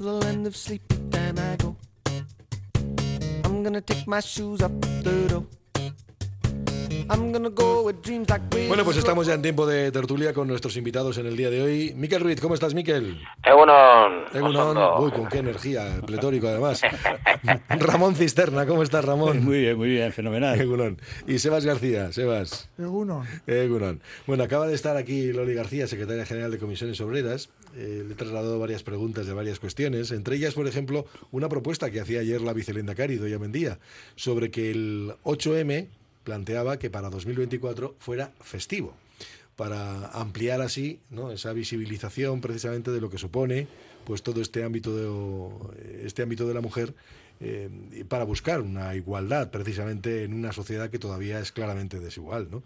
[0.00, 1.76] to the land of sleep, then I go.
[3.44, 5.59] I'm gonna take my shoes up the door.
[8.68, 11.60] Bueno, pues estamos ya en tiempo de tertulia con nuestros invitados en el día de
[11.60, 11.92] hoy.
[11.96, 13.20] Miquel Ruiz, ¿cómo estás, Miquel?
[13.44, 14.26] Egunon.
[14.32, 15.02] Egunon.
[15.02, 16.82] Uy, con qué energía, pletórico además.
[17.68, 19.44] Ramón Cisterna, ¿cómo estás, Ramón?
[19.44, 20.60] Muy bien, muy bien, fenomenal.
[20.60, 21.00] Egunon.
[21.26, 22.68] Y Sebas García, Sebas.
[22.78, 23.26] Egunon.
[23.44, 24.00] Egunon.
[24.28, 27.50] Bueno, acaba de estar aquí Loli García, secretaria general de Comisiones Obreras.
[27.74, 31.90] Eh, le he trasladado varias preguntas de varias cuestiones, entre ellas, por ejemplo, una propuesta
[31.90, 33.80] que hacía ayer la vicelenda Cari, Doña Mendía,
[34.14, 35.88] sobre que el 8M
[36.30, 38.94] planteaba que para 2024 fuera festivo,
[39.56, 41.00] para ampliar así
[41.32, 43.66] esa visibilización precisamente de lo que supone
[44.04, 46.94] pues todo este ámbito de, este ámbito de la mujer
[47.40, 47.68] eh,
[48.08, 52.62] para buscar una igualdad precisamente en una sociedad que todavía es claramente desigual, ¿no?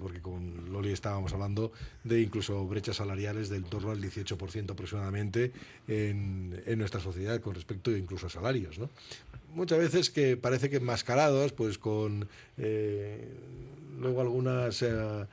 [0.00, 1.72] Porque con Loli estábamos hablando
[2.04, 5.52] de incluso brechas salariales del torno al 18% aproximadamente
[5.86, 8.78] en, en, nuestra sociedad con respecto incluso a salarios.
[8.78, 8.90] ¿no?
[9.56, 12.28] muchas veces que parece que enmascarados, pues con
[12.58, 13.26] eh,
[13.98, 15.26] luego algunas eh,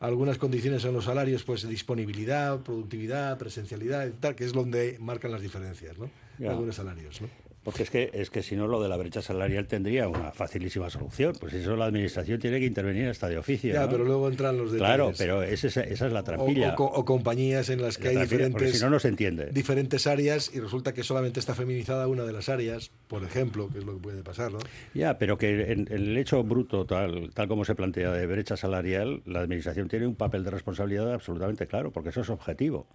[0.00, 5.40] algunas condiciones en los salarios, pues disponibilidad, productividad, presencialidad, tal, que es donde marcan las
[5.40, 6.10] diferencias, ¿no?
[6.48, 7.28] Algunos salarios, ¿no?
[7.62, 10.88] Porque es que, es que si no, lo de la brecha salarial tendría una facilísima
[10.90, 11.34] solución.
[11.38, 13.74] Pues eso la administración tiene que intervenir hasta de oficio.
[13.74, 14.96] Ya, pero luego entran los detalles.
[14.96, 16.74] Claro, pero esa, es la trampilla.
[16.78, 18.78] O, compañías en las que hay diferentes.
[18.78, 19.50] Si no, no se entiende.
[19.52, 23.78] Diferentes áreas y resulta que solamente está feminizada una de las áreas, por ejemplo, que
[23.78, 24.58] es lo que puede pasar, ¿no?
[24.94, 29.22] Ya, pero que en, el hecho bruto, tal, tal como se plantea de brecha salarial,
[29.26, 32.86] la administración tiene un papel de responsabilidad absolutamente claro, porque eso es objetivo.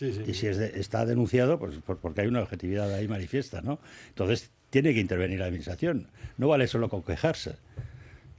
[0.00, 3.78] Y si está denunciado, pues porque hay una objetividad ahí manifiesta, ¿no?
[4.08, 6.08] Entonces tiene que intervenir la administración.
[6.36, 7.56] No vale solo con quejarse,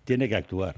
[0.05, 0.75] tiene que actuar.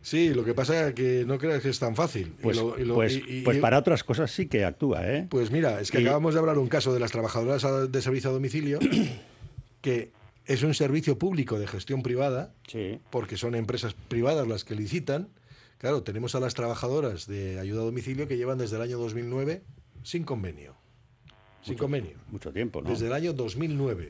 [0.00, 2.34] Sí, lo que pasa es que no creas que es tan fácil.
[2.42, 5.26] Pues, pues, pues para otras cosas sí que actúa, ¿eh?
[5.30, 8.32] Pues mira, es que acabamos de hablar un caso de las trabajadoras de servicio a
[8.32, 8.80] domicilio,
[9.80, 10.10] que
[10.44, 12.52] es un servicio público de gestión privada,
[13.10, 15.28] porque son empresas privadas las que licitan.
[15.78, 19.62] Claro, tenemos a las trabajadoras de ayuda a domicilio que llevan desde el año 2009
[20.02, 20.76] sin convenio.
[21.62, 22.18] Sin convenio.
[22.28, 22.90] Mucho tiempo, ¿no?
[22.90, 24.08] Desde el año 2009.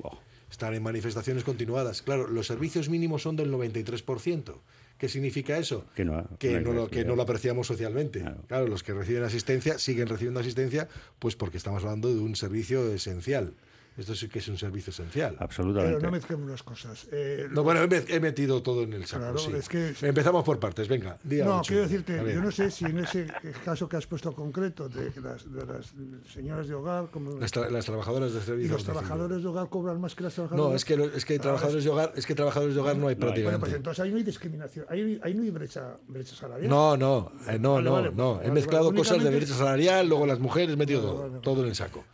[0.51, 2.03] Están en manifestaciones continuadas.
[2.03, 4.61] Claro, los servicios mínimos son del 93%.
[4.99, 5.87] ¿Qué significa eso?
[5.95, 8.25] Que no, que no, lo, que no lo apreciamos socialmente.
[8.47, 10.89] claro, los que reciben asistencia siguen recibiendo asistencia,
[11.19, 13.55] pues porque estamos hablando de un servicio esencial.
[13.97, 15.37] Esto sí que es un servicio esencial.
[15.39, 15.97] Absolutamente.
[15.97, 17.07] Pero no mezclemos las cosas.
[17.13, 19.37] Eh, no, bueno, he metido todo en el saco.
[19.37, 19.53] sí.
[19.55, 21.19] es que, Empezamos por partes, venga.
[21.23, 23.27] no, quiero decirte, yo no sé si en ese
[23.65, 25.93] caso que has puesto concreto de las, de las
[26.33, 27.09] señoras de hogar.
[27.11, 28.67] Como las, trabajadoras de servicio.
[28.67, 30.71] ¿Y los trabajadores de hogar cobran más que las trabajadoras?
[30.71, 33.15] No, es que, es que, trabajadores, de hogar, es que trabajadores de hogar no hay
[33.15, 33.59] prácticamente.
[33.59, 36.71] Bueno, pues entonces ahí no hay discriminación, ahí, ahí no hay brecha, brecha salarial.
[36.71, 38.41] No, no, eh, no, no, no.
[38.43, 41.75] he mezclado cosas de brecha salarial, luego las mujeres, he metido todo, todo en el
[41.75, 42.05] saco.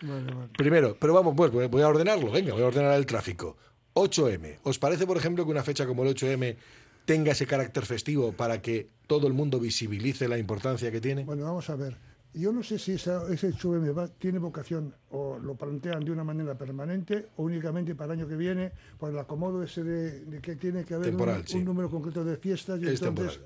[0.57, 3.57] Primero, pero vamos, pues voy a ordenarlo, venga voy a ordenar el tráfico.
[3.95, 4.59] 8M.
[4.63, 6.57] ¿Os parece, por ejemplo, que una fecha como el 8M
[7.05, 11.25] tenga ese carácter festivo para que todo el mundo visibilice la importancia que tiene?
[11.25, 11.97] Bueno, vamos a ver.
[12.35, 17.29] Yo no sé si ese 8M tiene vocación o lo plantean de una manera permanente
[17.37, 20.95] o únicamente para el año que viene, por el acomodo ese de, que tiene que
[20.95, 22.81] haber un, número concreto de fiestas.
[22.83, 23.41] Y entonces,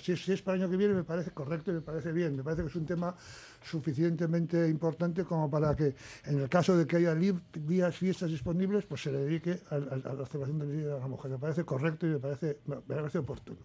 [0.00, 2.12] si es, si es, para el año que viene me parece correcto y me parece
[2.12, 2.36] bien.
[2.36, 3.14] Me parece que es un tema
[3.62, 5.94] suficientemente importante como para que
[6.24, 10.26] en el caso de que haya días, fiestas disponibles, pues se le dedique a, la
[10.26, 11.30] celebración del Día de la Mujer.
[11.30, 13.60] Me parece correcto y me parece, me parece oportuno.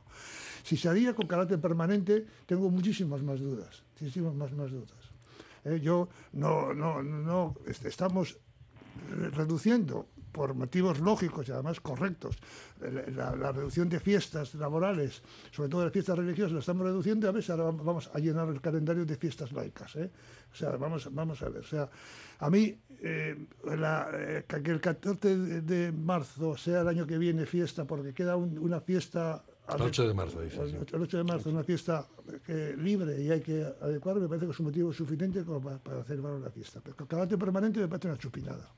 [0.63, 5.13] Si se haría con carácter permanente, tengo muchísimas más dudas, muchísimas más dudas.
[5.65, 8.37] Eh, yo no, no, no, estamos
[9.31, 12.37] reduciendo por motivos lógicos y además correctos,
[12.81, 15.21] la, reducción de fiestas laborales,
[15.51, 18.49] sobre todo de fiestas religiosas, la estamos reduciendo y a veces ahora vamos a llenar
[18.49, 19.95] el calendario de fiestas laicas.
[19.95, 20.09] ¿eh?
[20.51, 21.61] O sea, vamos, vamos a ver.
[21.61, 21.89] O sea,
[22.39, 23.37] a mí, eh,
[23.71, 28.81] eh, que el 14 de marzo sea el año que viene fiesta, porque queda una
[28.81, 30.61] fiesta el 8 de marzo, dice.
[30.61, 32.05] El, 8 de marzo, una fiesta
[32.77, 36.03] libre y hay que adecuar, me parece que es un motivo suficiente como para, para
[36.03, 36.81] celebrar la fiesta.
[36.83, 38.69] Pero el carácter permanente me parece una chupinada.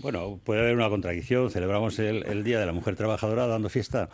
[0.00, 1.50] Bueno, puede haber una contradicción.
[1.50, 4.08] Celebramos el, Día de la Mujer Trabajadora dando fiesta.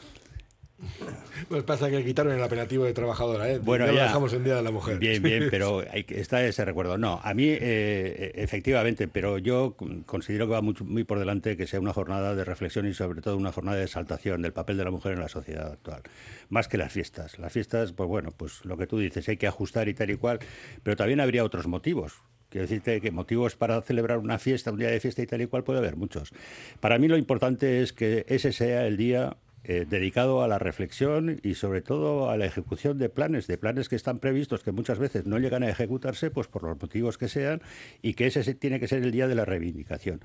[1.49, 3.59] Pues pasa que quitaron el apelativo de trabajadora, ¿eh?
[3.59, 4.99] Bueno, ya, dejamos en Día de la Mujer.
[4.99, 6.99] Bien, bien, pero hay, está ese recuerdo.
[6.99, 11.67] No, a mí, eh, efectivamente, pero yo considero que va muy, muy, por delante que
[11.67, 14.85] sea una jornada de reflexión y sobre todo una jornada de exaltación del papel de
[14.85, 16.03] la mujer en la sociedad actual.
[16.49, 17.39] Más que las fiestas.
[17.39, 20.17] Las fiestas, pues bueno, pues lo que tú dices, hay que ajustar y tal y
[20.17, 20.41] cual,
[20.83, 22.15] pero también habría otros motivos
[22.55, 25.49] Quiero decirte que motivos para celebrar una fiesta, un día de fiesta y tal y
[25.49, 26.33] cual puede haber muchos.
[26.79, 31.41] Para mí lo importante es que ese sea el día eh, dedicado a la reflexión
[31.43, 35.01] y sobre todo a la ejecución de planes, de planes que están previstos que muchas
[35.01, 37.61] veces no llegan a ejecutarse, pues por los motivos que sean,
[38.03, 40.21] y que ese tiene que ser el día de la reivindicación.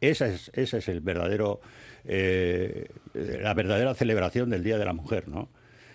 [0.00, 1.62] Esa es, ese es el verdadero,
[2.04, 5.48] eh, la verdadera celebración del Día de la Mujer, ¿no?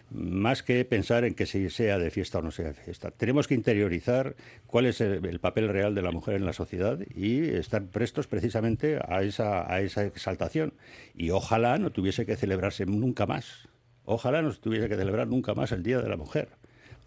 [0.09, 3.12] Más que pensar en que si sea de fiesta o no sea de fiesta.
[3.12, 7.50] Tenemos que interiorizar cuál es el, papel real de la mujer en la sociedad y
[7.50, 10.74] estar prestos precisamente a esa, a esa exaltación.
[11.15, 13.68] Y ojalá no tuviese que celebrarse nunca más.
[14.06, 16.50] Ojalá no tuviese que celebrar nunca más el Día de la Mujer,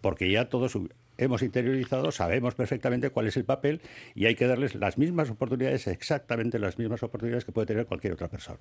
[0.01, 0.77] porque ya todos
[1.17, 3.81] hemos interiorizado, sabemos perfectamente cuál es el papel
[4.15, 8.13] y hay que darles las mismas oportunidades, exactamente las mismas oportunidades que puede tener cualquier
[8.13, 8.59] otra persona.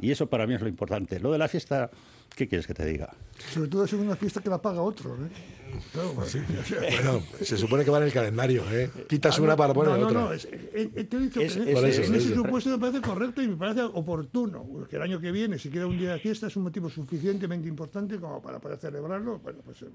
[0.00, 1.20] Y eso para mí es lo importante.
[1.20, 1.90] Lo de la fiesta,
[2.34, 3.14] ¿qué quieres que te diga?
[3.52, 5.14] Sobre todo es una fiesta que la paga otro.
[5.14, 5.58] ¿eh?
[5.94, 8.62] bueno, se supone que va en el calendario.
[8.70, 8.90] ¿eh?
[9.08, 10.20] Quitas ah, una para poner otra.
[10.20, 13.82] No, no, te he dicho que en ese supuesto me parece correcto y me parece
[13.82, 14.66] oportuno.
[14.88, 17.68] Que el año que viene, si queda un día de fiesta, es un motivo suficientemente
[17.68, 19.38] importante como para poder celebrarlo.
[19.38, 19.86] Bueno, pues, eh,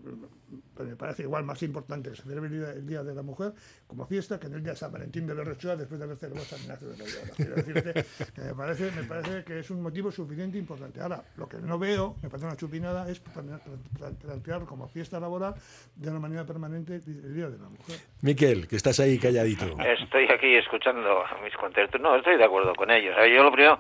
[0.74, 3.54] pues me parece igual más importante que se celebre el día, de la Mujer
[3.88, 6.48] como fiesta que en el día de San Valentín de Berrechoa después de haber celebrado
[6.48, 7.32] San Ignacio de Loyola.
[7.36, 11.02] Quiero decirte que me parece, me parece que es un motivo suficiente importante.
[11.02, 15.56] Ahora, lo que no veo, me parece una chupinada, es plantear como fiesta laboral
[15.96, 17.98] de una manera permanente el Día de la Mujer.
[18.22, 19.66] Miquel, que estás ahí calladito.
[19.82, 22.02] Estoy aquí escuchando a mis contertulios.
[22.02, 23.16] No, estoy de acuerdo con ellos.
[23.18, 23.78] Yo lo primero,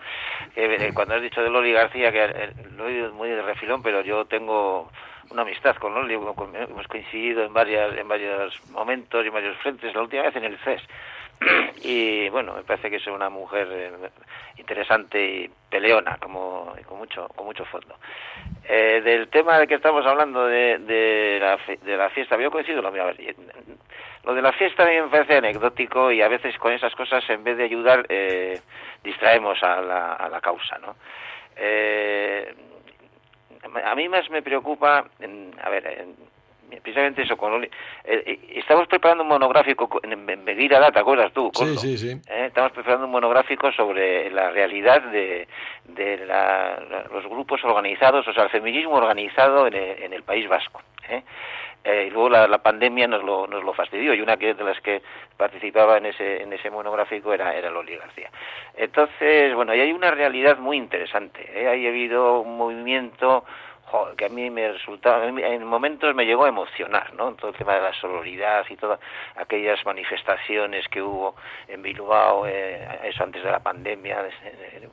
[0.57, 4.01] eh, cuando has dicho de Loli García, que lo he oído muy de refilón, pero
[4.01, 4.91] yo tengo
[5.31, 9.95] una amistad con Loli, hemos coincidido en, varias, en varios momentos y en varios frentes,
[9.95, 10.81] la última vez en el CES.
[11.83, 13.91] y bueno, me parece que es una mujer eh,
[14.57, 17.95] interesante y peleona, como con mucho con mucho fondo.
[18.65, 22.81] Eh, del tema de que estamos hablando de, de, la, de la fiesta, yo coincido
[22.81, 23.05] lo mío.
[24.23, 27.27] lo de la fiesta a mí me parece anecdótico y a veces con esas cosas,
[27.29, 28.59] en vez de ayudar, eh,
[29.03, 30.95] distraemos a la, a la causa, ¿no?
[31.55, 32.53] Eh,
[33.85, 35.05] a mí más me preocupa,
[35.61, 36.05] a ver,
[36.81, 37.69] precisamente eso, con eh,
[38.03, 41.51] eh, estamos preparando un monográfico en, en Data, ¿te acuerdas tú?
[41.53, 42.11] Sí, sí, sí.
[42.29, 45.47] Eh, estamos preparando un monográfico sobre la realidad de,
[45.85, 46.25] de
[47.11, 50.81] los grupos organizados, o sea, el feminismo organizado en el, en el País Vasco.
[51.85, 55.01] y luego la, pandemia nos lo, nos lo fastidió y una de las que
[55.37, 58.29] participaba en ese, en ese monográfico era, era Loli García.
[58.75, 61.49] Entonces, bueno, ahí hay una realidad muy interesante.
[61.53, 61.67] ¿eh?
[61.67, 63.43] Ahí ha habido un movimiento
[64.17, 67.33] que a mí me resultaba, en momentos me llegó a emocionar, ¿no?
[67.35, 68.99] Todo el tema de la sororidad y todas
[69.35, 71.35] aquellas manifestaciones que hubo
[71.67, 74.25] en Bilbao, eh, eso antes de la pandemia,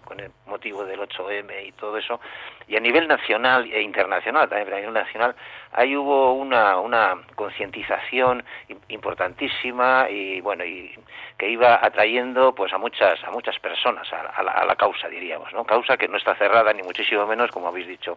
[0.04, 2.20] con el motivo del 8M y todo eso.
[2.68, 5.34] Y a nivel nacional e internacional, también a nivel nacional,
[5.72, 8.44] ahí hubo una, una concientización
[8.88, 10.92] importantísima y, bueno, y
[11.38, 15.52] que iba atrayendo pues a muchas a muchas personas a, la, a la causa diríamos
[15.54, 18.14] no causa que no está cerrada ni muchísimo menos como habéis dicho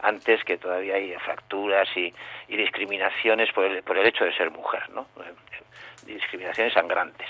[0.00, 2.12] antes que todavía hay fracturas y,
[2.48, 5.06] discriminaciones por el, por el hecho de ser mujer, ¿no?
[6.06, 7.28] discriminaciones sangrantes.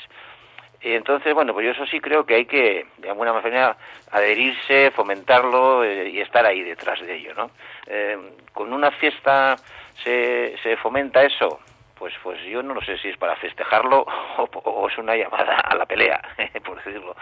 [0.81, 3.76] Entonces, bueno, pues yo eso sí creo que hay que, de alguna manera,
[4.12, 7.50] adherirse, fomentarlo eh, y estar ahí detrás de ello, ¿no?
[7.90, 8.19] Eh,
[8.52, 9.56] con una fiesta
[10.05, 11.61] se, se fomenta eso,
[11.99, 14.06] pues pues yo no lo sé si es para festejarlo
[14.38, 16.20] o, o, es una llamada a la pelea,
[16.64, 17.17] por decirlo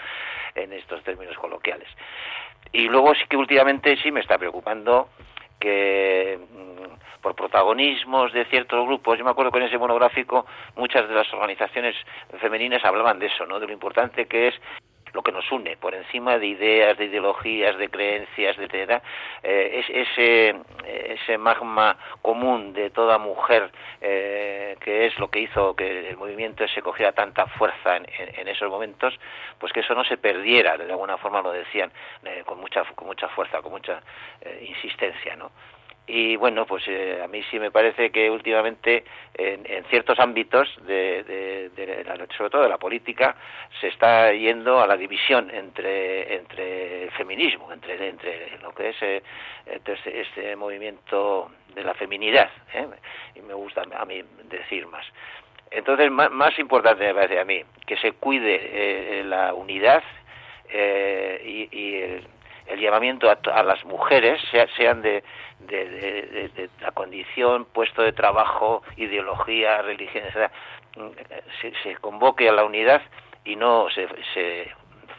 [0.54, 1.88] en estos términos coloquiales.
[2.72, 5.08] Y luego sí que últimamente sí me está preocupando
[5.60, 10.46] que mm, por protagonismos de ciertos grupos, yo me acuerdo que en ese monográfico
[10.76, 11.94] muchas de las organizaciones
[12.40, 13.58] femeninas hablaban de eso, ¿no?
[13.58, 14.54] De lo importante que es
[15.12, 19.02] lo que nos une, por encima de ideas, de ideologías, de creencias, etcétera,
[19.42, 23.70] eh, es ese, magma común de toda mujer
[24.00, 28.48] eh, que es lo que hizo que el movimiento se cogiera tanta fuerza en, en,
[28.48, 29.18] esos momentos,
[29.58, 31.90] pues que eso no se perdiera, de alguna forma lo decían
[32.24, 34.00] eh, con mucha con mucha fuerza, con mucha
[34.40, 35.50] eh, insistencia, ¿no?
[36.06, 40.68] Y bueno pues eh, a mí sí me parece que últimamente en, en ciertos ámbitos
[40.86, 41.24] de,
[41.74, 43.34] de, la, sobre todo de la política
[43.80, 49.02] se está yendo a la división entre entre el feminismo entre entre lo que es
[49.02, 49.22] eh,
[49.66, 52.86] este, este, movimiento de la feminidad ¿eh?
[53.34, 55.04] y me gusta a mí decir más
[55.72, 60.04] entonces más, más importante me parece a mí que se cuide eh, la unidad
[61.44, 62.26] y, y el,
[62.68, 64.40] el llamamiento a, a las mujeres,
[64.76, 65.22] sean de,
[65.60, 70.50] de, la condición, puesto de trabajo, ideología, religión, etc.,
[71.60, 73.02] se, se convoque a la unidad
[73.44, 74.72] y no se, se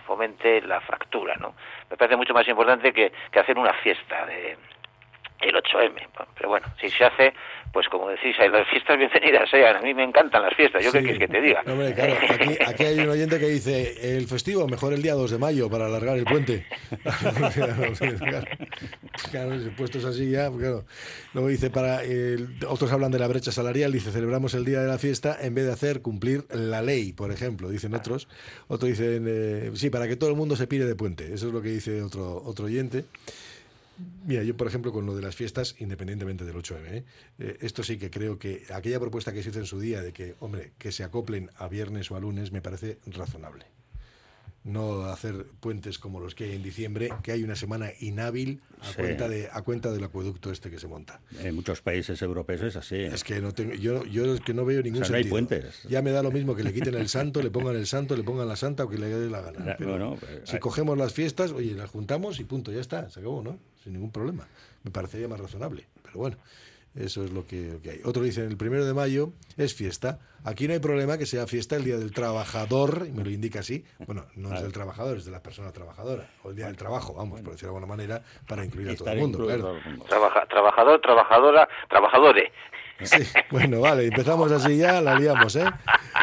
[0.07, 1.53] fomente la fractura, ¿no?
[1.89, 4.57] Me parece mucho más importante que, que hacer una fiesta de
[5.41, 7.33] el 8M, pero bueno, si se hace,
[7.71, 9.75] pues como decís, hay las fiestas bienvenidas sean.
[9.75, 10.83] A mí me encantan las fiestas.
[10.83, 11.63] ¿Yo qué quieres que te diga?
[11.67, 15.31] hombre, claro, aquí, aquí, hay un oyente que dice, el festivo, mejor el día 2
[15.31, 16.65] de mayo para alargar el puente.
[19.31, 20.85] claro, puestos así ya, pues claro.
[21.33, 22.01] Luego dice, para
[22.67, 25.65] otros hablan de la brecha salarial, dice, celebramos el día de la fiesta en vez
[25.65, 28.27] de hacer cumplir la ley, por ejemplo, dicen otros.
[28.67, 31.33] Otros dicen, eh, sí, para que todo el mundo se pire de puente.
[31.33, 33.05] Eso es lo que dice otro, otro oyente.
[34.25, 37.05] Mira, yo por ejemplo con lo de las fiestas, independientemente del 8M, ¿eh?
[37.39, 40.13] Eh, esto sí que creo que aquella propuesta que se hizo en su día de
[40.13, 43.76] que, hombre, que se acoplen a viernes o a lunes me parece razonable
[44.63, 48.93] no hacer puentes como los que hay en diciembre, que hay una semana inhábil a,
[48.93, 51.21] cuenta, de, a cuenta del acueducto este que se monta.
[51.39, 52.97] En muchos países europeos es así.
[52.97, 55.17] Es que no tengo, yo, yo es que no veo ningún sentido.
[55.17, 55.83] hay puentes.
[55.87, 58.23] Ya me da lo mismo que le quiten el santo, le pongan el santo, le
[58.23, 59.77] pongan la santa o que le dé la gana.
[60.43, 63.59] si cogemos las fiestas, oye, las juntamos y punto, ya está, se acabó, ¿no?
[63.83, 64.47] Sin ningún problema.
[64.83, 65.85] Me parecería más razonable.
[66.03, 66.37] Pero bueno.
[66.97, 68.01] Eso es lo que, hay.
[68.03, 70.19] Otro dice, el primero de mayo es fiesta.
[70.43, 73.59] Aquí no hay problema que sea fiesta el Día del Trabajador, y me lo indica
[73.59, 73.85] así.
[74.05, 76.29] Bueno, no es del trabajador, es de la persona trabajadora.
[76.43, 79.09] O el Día del Trabajo, vamos, por decirlo de alguna manera, para incluir a todo
[79.11, 79.45] el mundo.
[80.07, 82.51] trabajador, trabajadora, trabajadores.
[83.03, 85.65] Sí, bueno, vale, empezamos así ya, la liamos, ¿eh?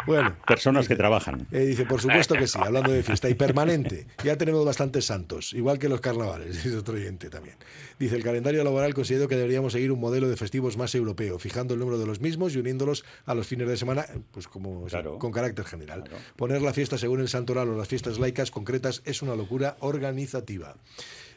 [0.06, 0.36] Bueno.
[0.46, 1.46] Personas que trabajan.
[1.52, 3.28] Eh, dice, por supuesto que sí, hablando de fiesta.
[3.28, 4.06] Y permanente.
[4.24, 7.56] Ya tenemos bastantes santos, igual que los carnavales, es otro oyente también.
[7.98, 11.74] Dice, el calendario laboral considero que deberíamos seguir un modelo de festivos más europeo, fijando
[11.74, 14.86] el número de los mismos y uniéndolos a los fines de semana, pues como
[15.18, 16.04] con carácter general.
[16.36, 20.76] Poner la fiesta según el santoral o las fiestas laicas concretas es una locura organizativa.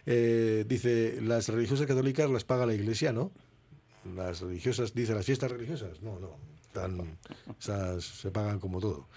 [0.05, 3.31] Eh, dice, las religiosas católicas las paga la iglesia, ¿no?
[4.15, 9.07] Las religiosas, dice las fiestas religiosas, no, no, están, se pagan como todo.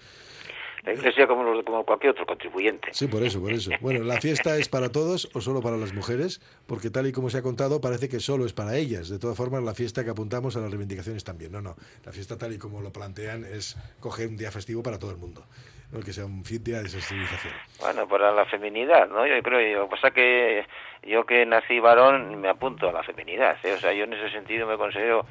[0.83, 2.89] La iglesia como, como cualquier otro contribuyente.
[2.91, 3.71] Sí, por eso, por eso.
[3.81, 6.41] Bueno, ¿la fiesta es para todos o solo para las mujeres?
[6.67, 9.09] Porque tal y como se ha contado, parece que solo es para ellas.
[9.09, 11.51] De todas formas, la fiesta que apuntamos a las reivindicaciones también.
[11.51, 11.75] No, no.
[12.03, 15.17] La fiesta tal y como lo plantean es coger un día festivo para todo el
[15.17, 15.43] mundo.
[15.91, 17.53] No que sea un día de sensibilización.
[17.79, 19.27] Bueno, para la feminidad, ¿no?
[19.27, 20.65] Yo creo, lo que pasa que
[21.03, 23.73] yo que nací varón me apunto a la feminidad, ¿eh?
[23.73, 25.25] o sea, yo en ese sentido me considero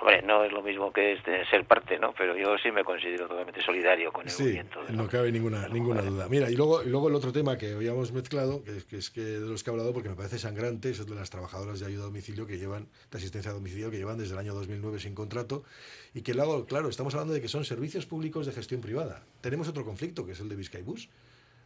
[0.00, 2.12] Hombre, no es lo mismo que este, ser parte, ¿no?
[2.12, 4.80] Pero yo sí me considero totalmente solidario con el sí, movimiento.
[4.90, 6.28] no cabe ninguna, ninguna duda.
[6.28, 9.10] Mira, y luego, y luego el otro tema que habíamos mezclado, que es, que es
[9.10, 11.80] que de los que he hablado, porque me parece sangrante, es el de las trabajadoras
[11.80, 14.52] de ayuda a domicilio que llevan, de asistencia a domicilio, que llevan desde el año
[14.52, 15.64] 2009 sin contrato,
[16.12, 19.22] y que luego, claro, estamos hablando de que son servicios públicos de gestión privada.
[19.40, 21.08] Tenemos otro conflicto, que es el de Vizcaibus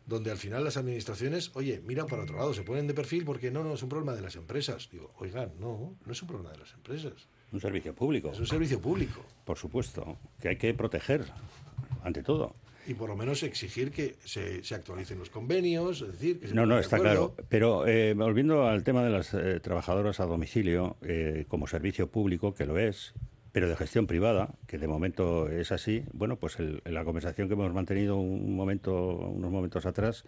[0.06, 3.50] donde al final las administraciones, oye, miran para otro lado, se ponen de perfil porque
[3.50, 4.88] no, no, es un problema de las empresas.
[4.90, 7.28] Digo, oigan, no, no es un problema de las empresas.
[7.52, 8.30] Un servicio público.
[8.32, 9.24] Es un servicio público.
[9.44, 11.24] Por supuesto, que hay que proteger,
[12.02, 12.54] ante todo.
[12.86, 16.78] Y por lo menos exigir que se, actualicen los convenios, es decir, que No, no,
[16.78, 17.34] está claro.
[17.50, 22.54] Pero eh, volviendo al tema de las eh, trabajadoras a domicilio, eh, como servicio público,
[22.54, 23.12] que lo es,
[23.52, 27.54] pero de gestión privada, que de momento es así, bueno, pues en la conversación que
[27.54, 30.24] hemos mantenido un momento, unos momentos atrás,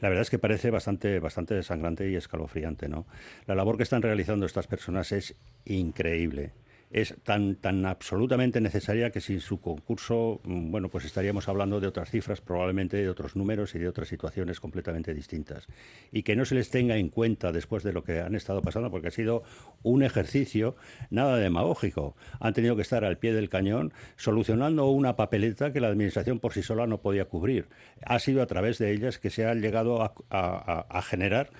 [0.00, 3.06] la verdad es que parece bastante, bastante desangrante y escalofriante, ¿no?
[3.46, 6.52] La labor que están realizando estas personas es increíble
[6.94, 11.88] es tan, tan absolutamente necesaria que sin su concurso, mm, bueno, pues estaríamos hablando de
[11.88, 15.66] otras cifras, probablemente de otros números y de otras situaciones completamente distintas.
[16.12, 18.92] Y que no se les tenga en cuenta después de lo que han estado pasando,
[18.92, 19.42] porque ha sido
[19.82, 20.76] un ejercicio
[21.10, 22.14] nada demagógico.
[22.38, 26.52] Han tenido que estar al pie del cañón solucionando una papeleta que la Administración por
[26.52, 27.66] sí sola no podía cubrir.
[28.06, 31.50] Ha sido a través de ellas que se ha llegado a, a generar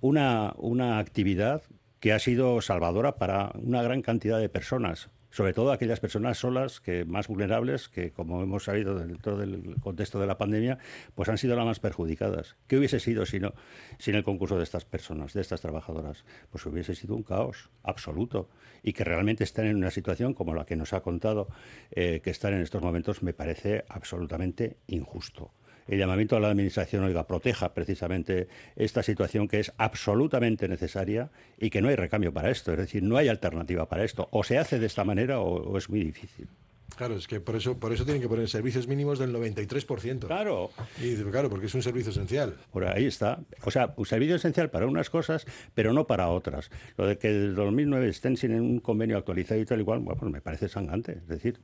[0.00, 1.62] una, una actividad
[2.00, 6.80] que ha sido salvadora para una gran cantidad de personas, sobre todo aquellas personas solas,
[6.80, 10.78] que más vulnerables, que como hemos sabido dentro del contexto de la pandemia,
[11.14, 12.56] pues han sido las más perjudicadas.
[12.66, 13.52] ¿Qué hubiese sido si no,
[13.98, 16.24] sin el concurso de estas personas, de estas trabajadoras?
[16.50, 18.48] Pues hubiese sido un caos absoluto
[18.82, 21.48] y que realmente están en una situación como la que nos ha contado
[21.90, 25.52] eh, que están en estos momentos me parece absolutamente injusto
[25.88, 31.70] el llamamiento a la Administración, oiga, proteja precisamente esta situación que es absolutamente necesaria y
[31.70, 32.72] que no hay recambio para esto.
[32.72, 34.28] Es decir, no hay alternativa para esto.
[34.30, 36.46] O se hace de esta manera o, es muy difícil.
[36.96, 40.26] Claro, es que por eso, por eso tienen que poner servicios mínimos del 93%.
[40.26, 40.70] Claro.
[41.00, 42.56] Y claro, porque es un servicio esencial.
[42.72, 43.40] Por ahí está.
[43.62, 46.70] O sea, un servicio esencial para unas cosas, pero no para otras.
[46.96, 50.32] Lo de que el 2009 estén sin un convenio actualizado y tal igual, bueno, pues
[50.32, 51.12] me parece sangrante.
[51.12, 51.60] Es decir,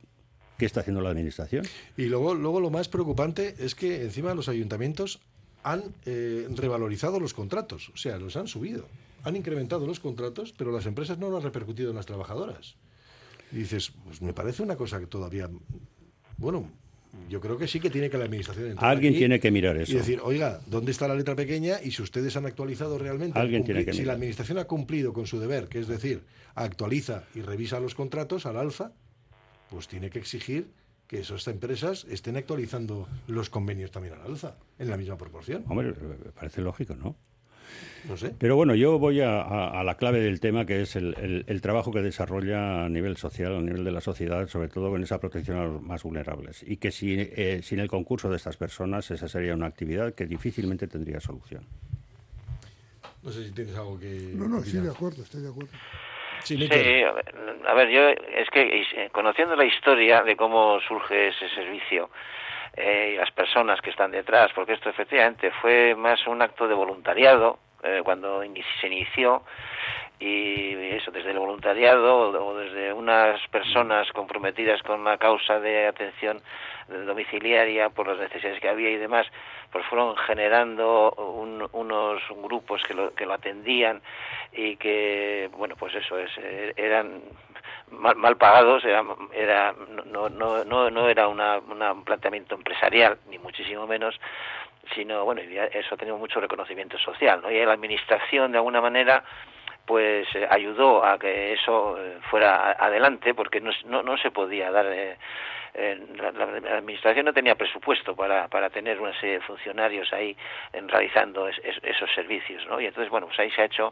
[0.57, 1.65] ¿Qué está haciendo la Administración?
[1.97, 5.19] Y luego, luego lo más preocupante es que encima los ayuntamientos
[5.63, 8.87] han eh, revalorizado los contratos, o sea, los han subido.
[9.23, 12.75] Han incrementado los contratos, pero las empresas no lo han repercutido en las trabajadoras.
[13.51, 15.49] Y dices, pues me parece una cosa que todavía,
[16.37, 16.69] bueno,
[17.29, 19.91] yo creo que sí que tiene que la administración Alguien tiene que mirar eso.
[19.91, 21.81] Y decir, oiga, ¿dónde está la letra pequeña?
[21.83, 23.39] Y si ustedes han actualizado realmente.
[23.39, 26.21] Alguien tiene que Si la administración ha cumplido con su deber, que es decir,
[26.53, 28.91] actualiza y revisa los contratos al alza,
[29.69, 30.67] pues tiene que exigir
[31.07, 35.63] que esas empresas estén actualizando los convenios también al alza, en la misma proporción.
[35.67, 35.93] Hombre,
[36.33, 37.15] parece lógico, ¿no?
[38.07, 38.35] No sé.
[38.37, 42.85] Pero bueno, yo voy a, la clave del tema, que es el, trabajo que desarrolla
[42.85, 45.81] a nivel social, a nivel de la sociedad, sobre todo con esa protección a los
[45.81, 46.63] más vulnerables.
[46.65, 50.27] Y que si, eh, sin el concurso de estas personas, esa sería una actividad que
[50.27, 51.63] difícilmente tendría solución.
[53.23, 54.33] No sé si tienes algo que...
[54.35, 55.71] No, no, estoy de acuerdo, estoy de acuerdo.
[56.45, 57.03] Sí,
[57.67, 62.09] a ver, yo es que eh, conociendo la historia de cómo surge ese servicio
[62.77, 66.75] eh, y las personas que están detrás, porque esto efectivamente fue más un acto de
[66.75, 68.41] voluntariado eh, cuando
[68.79, 69.43] se inició
[70.19, 76.41] y eso desde el voluntariado o desde unas personas comprometidas con la causa de atención
[76.87, 79.27] domiciliaria por las necesidades que había y demás,
[79.71, 81.11] pues fueron generando
[81.73, 84.01] unos grupos que lo, que lo atendían
[84.53, 87.21] y que, bueno, pues eso es, eh, eran
[87.89, 89.03] mal, pagados, era,
[89.33, 89.73] era,
[90.05, 94.19] no, no, no, no era una, un planteamiento empresarial, ni muchísimo menos,
[94.93, 97.51] sino, bueno, eso ha tenido mucho reconocimiento social, ¿no?
[97.51, 99.23] Y la administración, de alguna manera,
[99.85, 104.71] pues eh, ayudó a que eso eh, fuera adelante, porque no, no, no se podía
[104.71, 104.85] dar...
[104.87, 105.17] Eh,
[105.77, 106.29] la,
[106.77, 110.33] administración no tenía presupuesto para, para tener una serie de funcionarios ahí
[110.71, 112.79] realizando esos servicios, ¿no?
[112.79, 113.91] Y entonces, bueno, pues ahí se ha hecho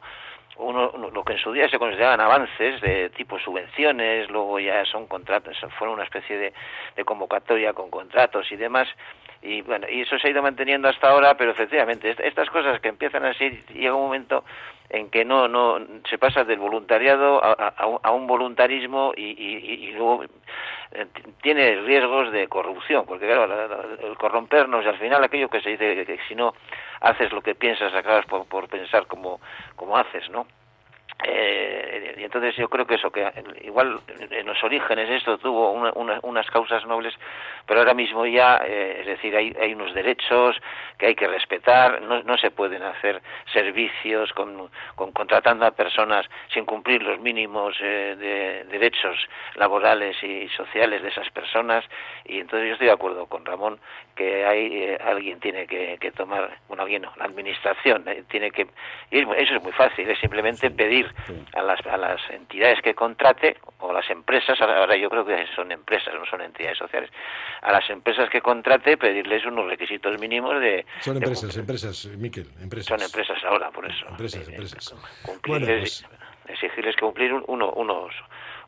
[0.55, 5.07] uno, lo que en su día se consideraban avances de tipo subvenciones, luego ya son
[5.07, 6.53] contratos, fueron una especie de,
[6.95, 8.87] de convocatoria con contratos y demás,
[9.41, 12.87] y bueno, y eso se ha ido manteniendo hasta ahora, pero efectivamente, estas cosas que
[12.87, 14.45] empiezan así, llega un momento
[14.93, 20.23] en que no, no se pasa del voluntariado a, un voluntarismo y, y, luego
[20.91, 21.07] eh,
[21.41, 23.45] tiene riesgos de corrupción, porque claro,
[23.99, 26.53] el corrompernos al final aquello que se dice que si no
[27.01, 29.41] haces lo que piensas acabas por, por pensar como,
[29.75, 30.45] como haces, ¿no?
[31.21, 33.31] Eh, y entonces yo creo que eso, que
[33.63, 37.13] igual en los orígenes esto tuvo unas causas nobles,
[37.65, 40.59] pero ahora mismo ya, eh, es decir, hay, hay, unos derechos
[40.97, 46.65] que hay que respetar, no, no se pueden hacer servicios con, contratando a personas sin
[46.65, 49.17] cumplir los mínimos eh, de derechos
[49.55, 51.85] laborales y sociales de esas personas,
[52.25, 53.79] y entonces yo estoy de acuerdo con Ramón
[54.15, 58.67] que hay alguien tiene que, tomar, bueno, alguien no, la administración tiene que,
[59.09, 61.02] y eso es muy fácil, es simplemente pedir
[61.53, 65.71] a, las, a las entidades que contrate o las empresas, ahora yo creo que son
[65.71, 67.09] empresas, no son entidades sociales,
[67.61, 70.85] a las empresas que contrate pedirles unos requisitos mínimos de...
[71.01, 72.87] Son empresas, empresas, Miquel, empresas.
[72.87, 74.07] Son empresas ahora, por eso.
[74.09, 74.95] Empresas, empresas.
[75.23, 78.13] Cumplirles, pues exigirles que cumplir uno, unos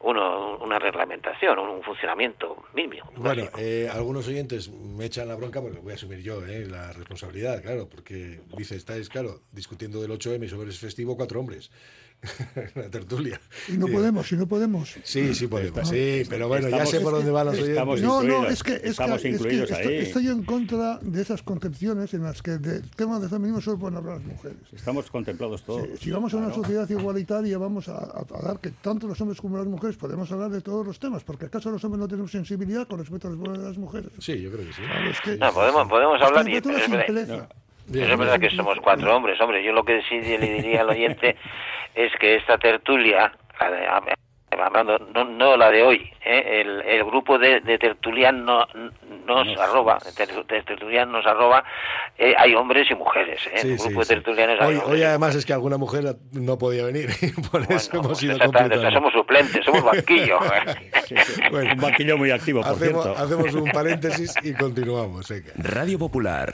[0.01, 3.11] uno, una reglamentación, un funcionamiento mínimo.
[3.15, 6.91] Bueno, eh, algunos oyentes me echan la bronca porque voy a asumir yo eh, la
[6.93, 11.71] responsabilidad, claro, porque dice, estáis, claro, discutiendo del 8M sobre ese festivo cuatro hombres.
[12.75, 13.39] la tertulia.
[13.67, 14.95] Y no podemos, y no podemos.
[15.03, 18.01] Sí, sí podemos, sí, pero bueno, ya sé por dónde van los oyentes.
[18.01, 22.57] No, no, es que, es que, Estoy, en contra de esas concepciones en las que
[22.57, 24.57] del tema de feminismo solo pueden hablar las mujeres.
[24.73, 25.87] Estamos contemplados todos.
[25.99, 29.67] si vamos a una sociedad igualitaria, vamos a, dar que tanto los hombres como las
[29.67, 32.99] mujeres podemos hablar de todos los temas, porque acaso los hombres no tenemos sensibilidad con
[32.99, 34.11] respecto a los de las mujeres.
[34.19, 34.81] Sí, yo creo que sí.
[35.39, 37.64] no, podemos, podemos hablar y...
[37.93, 39.63] es verdad que somos cuatro hombres, hombre.
[39.63, 41.35] Yo lo que sí le diría al oyente
[41.95, 43.31] es que esta tertulia,
[44.63, 46.61] hablando no, no la de hoy, ¿eh?
[46.61, 48.65] el, el, grupo de, de tertulian no,
[49.25, 51.63] nos arroba, de tertulian nos arroba,
[52.17, 53.41] eh, hay hombres y mujeres.
[53.47, 53.61] ¿eh?
[53.63, 57.09] el grupo de tertulianos hoy, hoy, además es que alguna mujer no podía venir,
[57.51, 60.39] por eso hemos ido Somos suplentes, somos banquillo.
[61.51, 63.23] un banquillo muy activo, por hacemos, cierto.
[63.23, 65.31] Hacemos un paréntesis y continuamos.
[65.57, 66.53] Radio Popular,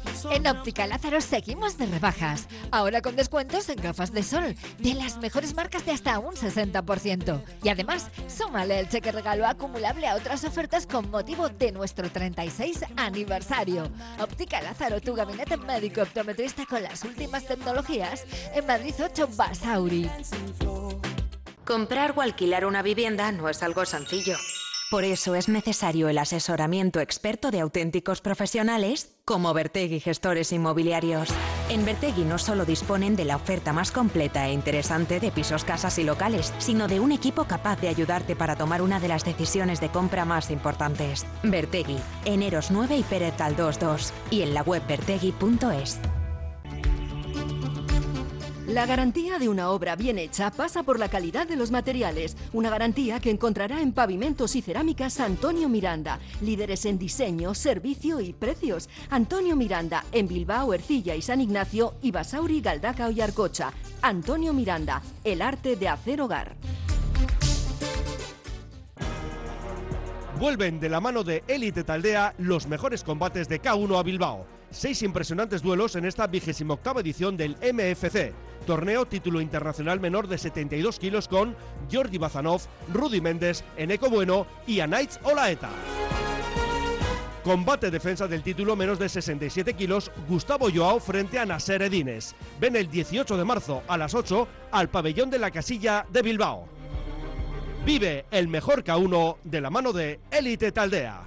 [0.29, 2.47] En Óptica Lázaro seguimos de rebajas.
[2.71, 7.41] Ahora con descuentos en gafas de sol, de las mejores marcas de hasta un 60%.
[7.63, 12.85] Y además, súmale el cheque regalo acumulable a otras ofertas con motivo de nuestro 36
[12.97, 13.89] aniversario.
[14.19, 20.09] Óptica Lázaro, tu gabinete médico optometrista con las últimas tecnologías en Madrid 8 Basauri.
[21.65, 24.37] Comprar o alquilar una vivienda no es algo sencillo.
[24.91, 31.29] Por eso es necesario el asesoramiento experto de auténticos profesionales como Vertegui Gestores Inmobiliarios.
[31.69, 35.97] En Vertegui no solo disponen de la oferta más completa e interesante de pisos, casas
[35.97, 39.79] y locales, sino de un equipo capaz de ayudarte para tomar una de las decisiones
[39.79, 41.25] de compra más importantes.
[41.41, 46.01] Vertegui, Eneros 9 y Pérez 22 y en la web vertegui.es.
[48.71, 52.69] La garantía de una obra bien hecha pasa por la calidad de los materiales, una
[52.69, 58.87] garantía que encontrará en Pavimentos y Cerámicas Antonio Miranda, líderes en diseño, servicio y precios.
[59.09, 63.73] Antonio Miranda, en Bilbao, Ercilla y San Ignacio, y Basauri, Galdaca y Arcocha.
[64.01, 66.55] Antonio Miranda, el arte de hacer hogar.
[70.39, 74.45] Vuelven de la mano de Elite Taldea los mejores combates de K1 a Bilbao.
[74.69, 78.33] Seis impresionantes duelos en esta vigésima octava edición del MFC
[78.65, 81.55] torneo título internacional menor de 72 kilos con
[81.89, 85.69] Georgi Bazanov, Rudy Méndez, Eneco Bueno y Anaitz Olaeta.
[87.43, 92.35] Combate defensa del título menos de 67 kilos, Gustavo Joao frente a Nasser Edines.
[92.59, 96.67] Ven el 18 de marzo a las 8 al pabellón de la casilla de Bilbao.
[97.83, 101.23] Vive el mejor K1 de la mano de Elite Taldea.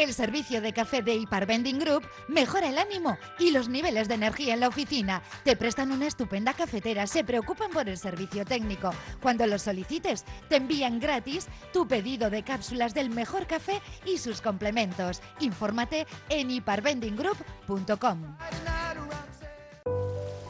[0.00, 4.14] El servicio de café de Ipar Vending Group mejora el ánimo y los niveles de
[4.14, 5.20] energía en la oficina.
[5.44, 8.94] Te prestan una estupenda cafetera, se preocupan por el servicio técnico.
[9.20, 14.40] Cuando lo solicites, te envían gratis tu pedido de cápsulas del mejor café y sus
[14.40, 15.20] complementos.
[15.38, 18.36] Infórmate en hiparvendinggroup.com.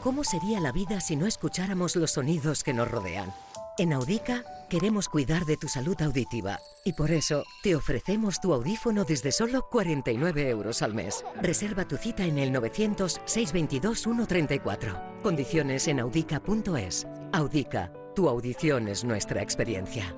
[0.01, 3.33] ¿Cómo sería la vida si no escucháramos los sonidos que nos rodean?
[3.77, 9.03] En Audica queremos cuidar de tu salud auditiva y por eso te ofrecemos tu audífono
[9.03, 11.25] desde solo 49 euros al mes.
[11.41, 15.21] Reserva tu cita en el 900-622-134.
[15.21, 17.05] Condiciones en audica.es.
[17.33, 20.15] Audica, tu audición es nuestra experiencia.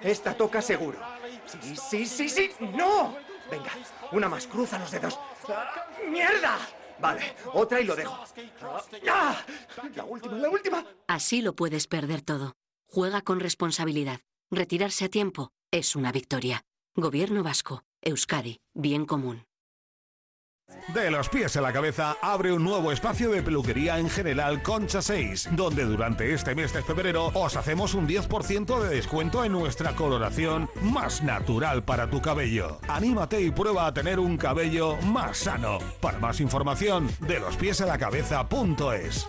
[0.00, 1.00] Esta toca seguro.
[1.60, 2.52] Sí, sí, sí, sí.
[2.60, 3.16] ¡No!
[3.50, 3.72] Venga,
[4.12, 5.18] una más, cruza los dedos.
[6.08, 6.56] ¡Mierda!
[7.00, 8.16] Vale, otra y lo dejo.
[9.10, 9.42] ¡Ah!
[9.96, 10.86] La última, la última.
[11.08, 12.54] Así lo puedes perder todo.
[12.94, 14.20] Juega con responsabilidad.
[14.50, 16.66] Retirarse a tiempo es una victoria.
[16.94, 19.46] Gobierno vasco, Euskadi, bien común.
[20.92, 25.00] De los pies a la cabeza abre un nuevo espacio de peluquería en general Concha
[25.00, 29.96] 6, donde durante este mes de febrero os hacemos un 10% de descuento en nuestra
[29.96, 32.78] coloración más natural para tu cabello.
[32.88, 35.78] Anímate y prueba a tener un cabello más sano.
[36.02, 39.26] Para más información, de los pies a la cabeza.es.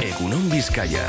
[0.00, 1.06] Egunon Vizcaya.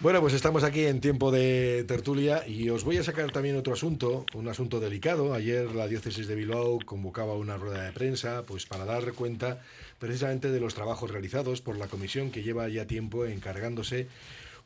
[0.00, 3.74] Bueno, pues estamos aquí en tiempo de tertulia y os voy a sacar también otro
[3.74, 5.34] asunto, un asunto delicado.
[5.34, 9.60] Ayer la diócesis de Bilbao convocaba una rueda de prensa pues para dar cuenta
[9.98, 14.08] precisamente de los trabajos realizados por la comisión que lleva ya tiempo encargándose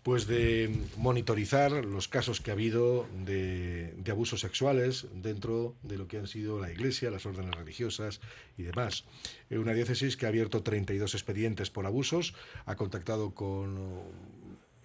[0.05, 6.19] pues de monitorizar los casos que ha habido de, abusos sexuales dentro de lo que
[6.19, 8.21] han sido la Iglesia, las órdenes religiosas
[8.59, 9.07] y demás.
[9.51, 12.35] Una diócesis que ha abierto 32 expedientes por abusos,
[12.67, 14.03] ha contactado con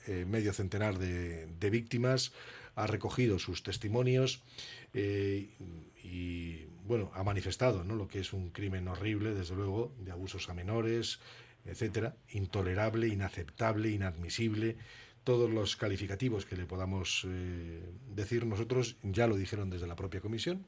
[0.08, 2.32] eh, medio centenar de, víctimas,
[2.76, 4.42] ha recogido sus testimonios
[4.94, 5.50] eh,
[6.02, 7.96] y, bueno, ha manifestado ¿no?
[7.96, 11.20] lo que es un crimen horrible, desde luego, de abusos a menores,
[11.66, 14.78] etcétera, intolerable, inaceptable, inadmisible.
[15.24, 17.82] Todos los calificativos que le podamos eh,
[18.16, 20.66] decir nosotros ya lo dijeron desde la propia comisión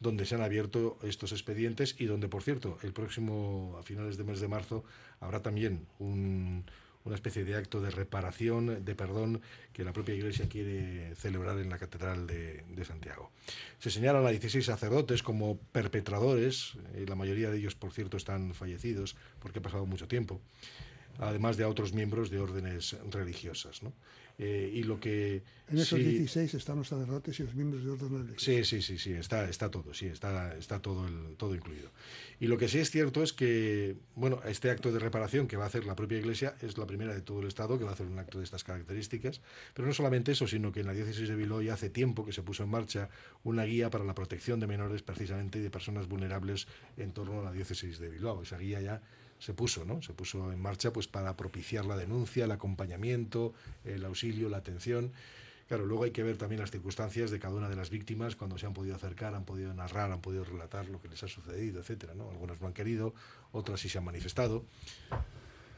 [0.00, 4.24] donde se han abierto estos expedientes y donde, por cierto, el próximo, a finales de
[4.24, 4.82] mes de marzo,
[5.20, 6.64] habrá también un,
[7.04, 9.40] una especie de acto de reparación, de perdón,
[9.72, 13.30] que la propia Iglesia quiere celebrar en la Catedral de, Santiago.
[13.78, 18.54] Se señalan a 16 sacerdotes como perpetradores, eh, la mayoría de ellos, por cierto, están
[18.54, 20.40] fallecidos porque ha pasado mucho tiempo,
[21.18, 23.82] además de a otros miembros de órdenes religiosas.
[23.82, 23.92] ¿no?
[24.42, 28.08] Eh, y lo que en esos 16 están los sacerdotes y los miembros de orden
[28.10, 28.42] religiosos.
[28.42, 31.90] Sí, sí, sí, sí, está, está todo, sí, está, está todo, el, todo incluido.
[32.40, 35.64] Y lo que sí es cierto es que, bueno, este acto de reparación que va
[35.64, 37.92] a hacer la propia Iglesia es la primera de todo el Estado que va a
[37.92, 39.42] hacer un acto de estas características,
[39.74, 42.32] pero no solamente eso, sino que en la diócesis de Bilbao ya hace tiempo que
[42.32, 43.10] se puso en marcha
[43.44, 47.44] una guía para la protección de menores precisamente y de personas vulnerables en torno a
[47.44, 48.42] la diócesis de Bilbao.
[48.42, 49.02] Esa guía ya
[49.40, 50.02] se puso, ¿no?
[50.02, 53.52] Se puso en marcha pues para propiciar la denuncia, el acompañamiento,
[53.84, 55.12] el auxilio, la atención.
[55.66, 58.58] Claro, luego hay que ver también las circunstancias de cada una de las víctimas cuando
[58.58, 61.80] se han podido acercar, han podido narrar, han podido relatar lo que les ha sucedido,
[61.80, 62.28] etcétera, ¿no?
[62.30, 63.14] Algunas no han querido,
[63.52, 64.64] otras sí se han manifestado.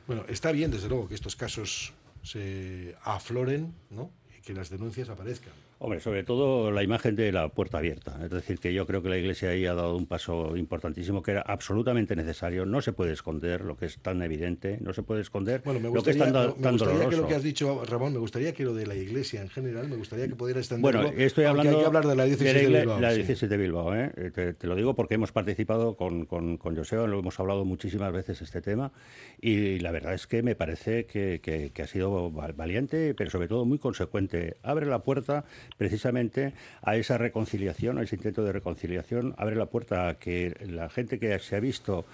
[0.07, 4.11] Bueno, está bien desde luego que estos casos se afloren, ¿no?
[4.37, 5.53] Y que las denuncias aparezcan.
[5.85, 8.17] Hombre, sobre todo la imagen de la puerta abierta.
[8.23, 11.33] Es decir, que yo creo que la Iglesia ahí ha dado un paso importantísimo que
[11.33, 12.65] era absolutamente necesario.
[12.67, 15.89] No se puede esconder lo que es tan evidente, no se puede esconder bueno, me
[15.89, 18.53] gustaría, lo que es tan, me gustaría que lo que has dicho, Ramón, me gustaría
[18.53, 21.03] que lo de la Iglesia en general, me gustaría que pudiera extenderlo.
[21.03, 23.01] Bueno, estoy hablando hay que hablar de la diócesis de, Bilbao.
[23.01, 24.55] La diócesis de Bilbao, ¿eh?
[24.57, 28.41] te, lo digo porque hemos participado con, con, con Joseba, lo hemos hablado muchísimas veces
[28.41, 28.93] este tema
[29.41, 33.49] y la verdad es que me parece que, que, que ha sido valiente, pero sobre
[33.49, 34.59] todo muy consecuente.
[34.63, 35.45] Abre la puerta
[35.77, 40.89] precisamente a esa reconciliación, a ese intento de reconciliación, abre la puerta a que la
[40.89, 42.05] gente que se ha visto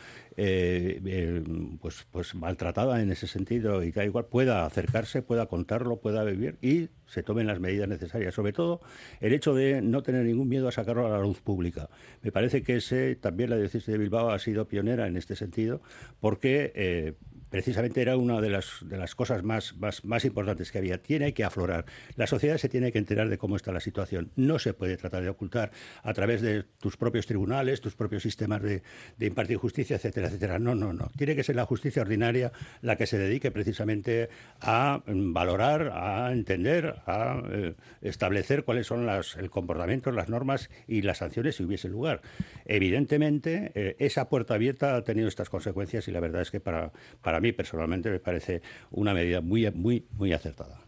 [0.40, 1.42] eh, eh,
[1.80, 6.58] pues, pues maltratada en ese sentido y da igual pueda acercarse, pueda contarlo, pueda vivir
[6.62, 8.34] y se tomen las medidas necesarias.
[8.34, 8.80] Sobre todo
[9.20, 11.90] el hecho de no tener ningún miedo a sacarlo a la luz pública.
[12.22, 15.82] Me parece que ese también la diócesis de Bilbao ha sido pionera en este sentido
[16.20, 17.14] porque eh,
[17.50, 21.02] precisamente era una de las, de las cosas más, más, más, importantes que había.
[21.02, 21.86] Tiene que aflorar.
[22.16, 24.30] La sociedad se tiene que enterar de cómo está la situación.
[24.36, 25.70] No se puede tratar de ocultar
[26.02, 28.82] a través de tus propios tribunales, tus propios sistemas de,
[29.16, 30.58] de impartir justicia, etcétera, etcétera.
[30.58, 31.10] No, no, no.
[31.16, 34.28] Tiene que ser la justicia ordinaria la que se dedique precisamente
[34.60, 41.02] a valorar, a entender, a eh, establecer cuáles son las, el comportamiento, las normas y
[41.02, 42.22] las sanciones si hubiese lugar.
[42.64, 46.92] Evidentemente, eh, esa puerta abierta ha tenido estas consecuencias y la verdad es que para,
[47.22, 50.80] para mí personalmente me parece una medida muy, muy, muy acertada.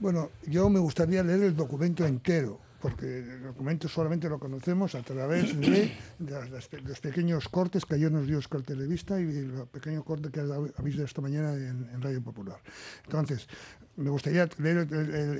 [0.00, 5.02] Bueno, yo me gustaría leer el documento entero, porque el documento solamente lo conocemos a
[5.02, 5.92] través de,
[6.84, 10.82] los pequeños cortes que ayer nos dio Oscar Televista y el pequeño corte que ha
[10.82, 12.60] visto esta mañana en, Radio Popular.
[13.04, 13.48] Entonces,
[13.96, 14.86] me gustaría leer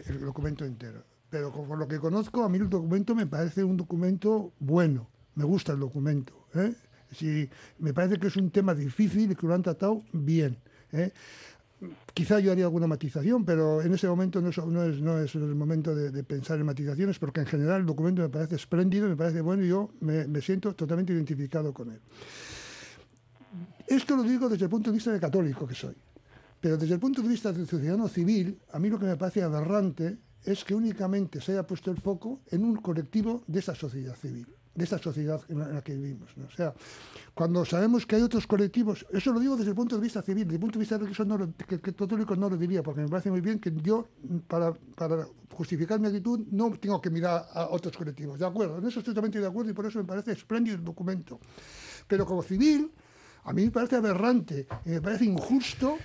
[0.06, 1.04] el, documento entero.
[1.30, 5.08] Pero por lo que conozco, a mí el documento me parece un documento bueno.
[5.34, 6.48] Me gusta el documento.
[6.54, 6.74] ¿eh?
[7.12, 7.48] Si,
[7.78, 10.58] me parece que es un tema difícil y que lo han tratado bien.
[10.92, 11.12] ¿eh?
[12.12, 16.58] Quizá yo haría alguna matización, pero en ese momento no es, el momento de, pensar
[16.58, 19.90] en matizaciones, porque en general el documento me parece espléndido, me parece bueno y yo
[20.00, 22.00] me, me siento totalmente identificado con él.
[23.86, 25.94] Esto lo digo desde el punto de vista de católico que soy.
[26.60, 29.42] Pero desde el punto de vista del ciudadano civil, a mí lo que me parece
[29.42, 34.16] aberrante es que únicamente se haya puesto el foco en un colectivo de esa sociedad
[34.16, 36.30] civil de esta sociedad en la, que vivimos.
[36.46, 36.72] O sea,
[37.34, 40.44] cuando sabemos que hay otros colectivos, eso lo digo desde el punto de vista civil,
[40.44, 43.00] desde el punto de vista religioso no lo, que, que católico no lo diría, porque
[43.00, 44.08] me parece muy bien que yo,
[44.46, 48.38] para, para justificar mi actitud, no tengo que mirar a otros colectivos.
[48.38, 50.84] De acuerdo, en eso estoy totalmente de acuerdo y por eso me parece espléndido el
[50.84, 51.40] documento.
[52.06, 52.90] Pero como civil,
[53.44, 55.96] a mí me parece aberrante y me parece injusto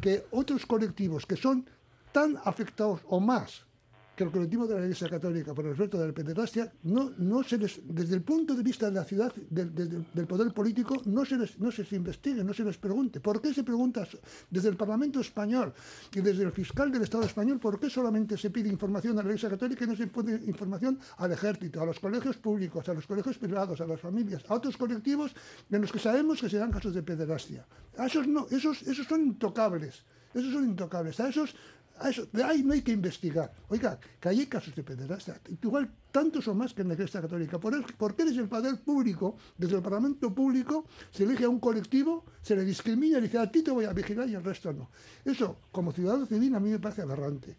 [0.00, 1.68] que otros colectivos que son
[2.12, 3.66] tan afectados o más
[4.14, 7.42] que el colectivo de la Iglesia Católica por el efecto de la pederastia, no, no
[7.42, 11.36] se les, desde el punto de vista de la ciudad, del poder político, no se,
[11.36, 13.20] les, no se investigue, no se les pregunte.
[13.20, 14.06] ¿Por qué se pregunta
[14.50, 15.72] desde el Parlamento español
[16.14, 19.28] y desde el fiscal del Estado español, por qué solamente se pide información a la
[19.28, 23.06] Iglesia Católica y no se pide información al ejército, a los colegios públicos, a los
[23.06, 25.34] colegios privados, a las familias, a otros colectivos
[25.70, 27.66] en los que sabemos que se dan casos de pederastia?
[27.96, 30.04] A esos, no, esos, esos son intocables.
[30.34, 31.18] Esos son intocables.
[31.20, 31.54] A esos
[32.02, 33.52] eso, ahí no hay que investigar.
[33.68, 37.58] Oiga, que hay casos de pederastia, igual tantos o más que en la Iglesia Católica.
[37.58, 42.24] ¿Por, qué desde el poder público, desde el Parlamento público, se elige a un colectivo,
[42.42, 44.90] se le discrimina y dice a ti te voy a vigilar y al resto no?
[45.24, 47.56] Eso, como ciudadano civil, a mí me parece aberrante.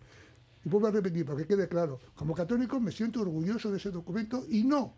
[0.63, 3.91] Y vuelvo a repetir, para que quede claro, como católico me siento orgulloso de ese
[3.91, 4.95] documento y no,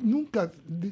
[0.00, 0.50] nunca,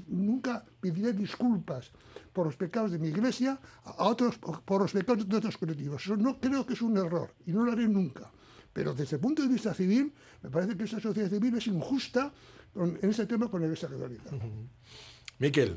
[0.09, 1.93] nunca pediré disculpas
[2.33, 6.05] por los pecados de mi iglesia a otros por los pecados de otros colectivos.
[6.05, 8.31] Eso no creo que es un error y no lo haré nunca.
[8.73, 10.13] Pero desde el punto de vista civil,
[10.43, 12.33] me parece que esa sociedad civil es injusta
[12.75, 14.31] en ese tema con la Iglesia Católica.
[15.39, 15.77] Miquel.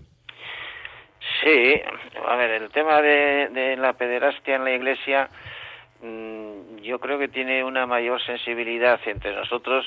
[1.44, 1.82] Sí,
[2.26, 5.30] a ver, el tema de, de la pederastia en la Iglesia,
[6.02, 9.86] mm, yo creo que tiene una mayor sensibilidad entre nosotros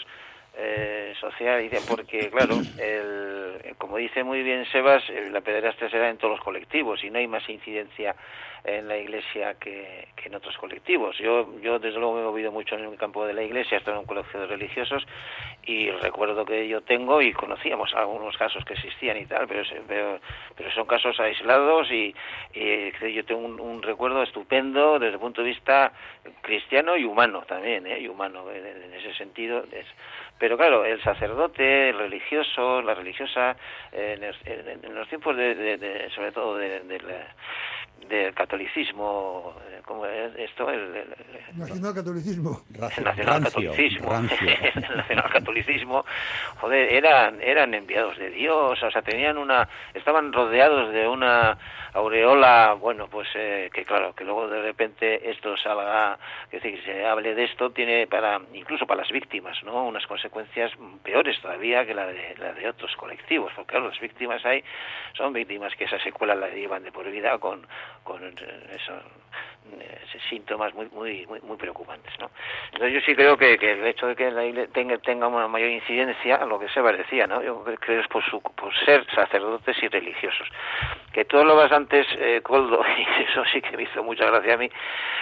[0.58, 6.08] eh, social, porque claro, el, como dice muy bien Sebas, eh, la pederastia se da
[6.08, 8.16] en todos los colectivos y no hay más incidencia
[8.64, 11.16] en la iglesia que, en otros colectivos.
[11.18, 13.78] Yo, yo desde luego me he movido mucho en el campo de la iglesia, he
[13.78, 15.06] estado en un colegio de religiosos
[15.64, 20.70] y recuerdo que yo tengo y conocíamos algunos casos que existían y tal, pero, pero,
[20.74, 22.14] son casos aislados y,
[22.54, 25.92] yo tengo un, recuerdo estupendo desde el punto de vista
[26.42, 28.00] cristiano y humano también, ¿eh?
[28.00, 29.64] y humano en, ese sentido.
[30.38, 33.56] Pero claro, el sacerdote, el religioso, la religiosa,
[33.92, 34.20] en,
[34.94, 36.80] los tiempos de, sobre todo de,
[38.08, 41.04] del catolicismo, eh, como es esto, el,
[41.54, 44.14] nacional catolicismo, el nacional catolicismo,
[44.74, 46.04] el nacional catolicismo,
[46.60, 51.58] joder, eran eran enviados de Dios, o sea, tenían una, estaban rodeados de una
[51.94, 56.18] aureola, bueno, pues eh, que claro, que luego de repente esto salga,
[56.50, 59.86] que se hable de esto tiene para, incluso para las víctimas, ¿no?
[59.86, 64.44] Unas consecuencias peores todavía que la de, la de otros colectivos, porque claro, las víctimas
[64.44, 64.62] hay,
[65.16, 67.66] son víctimas que esa secuela la llevan de por vida con,
[68.04, 69.02] con esos
[70.28, 72.30] síntomas muy, muy, muy, muy preocupantes, ¿no?
[72.72, 75.70] Entonces yo sí creo que, el hecho de que la iglesia tenga, tenga una mayor
[75.70, 77.42] incidencia, a lo que se decía, ¿no?
[77.42, 80.48] Yo creo que es por, su, por ser sacerdotes y religiosos.
[81.12, 84.54] Que todo lo vas antes, eh, Coldo, y eso sí que me hizo mucha gracia
[84.54, 84.70] a mí,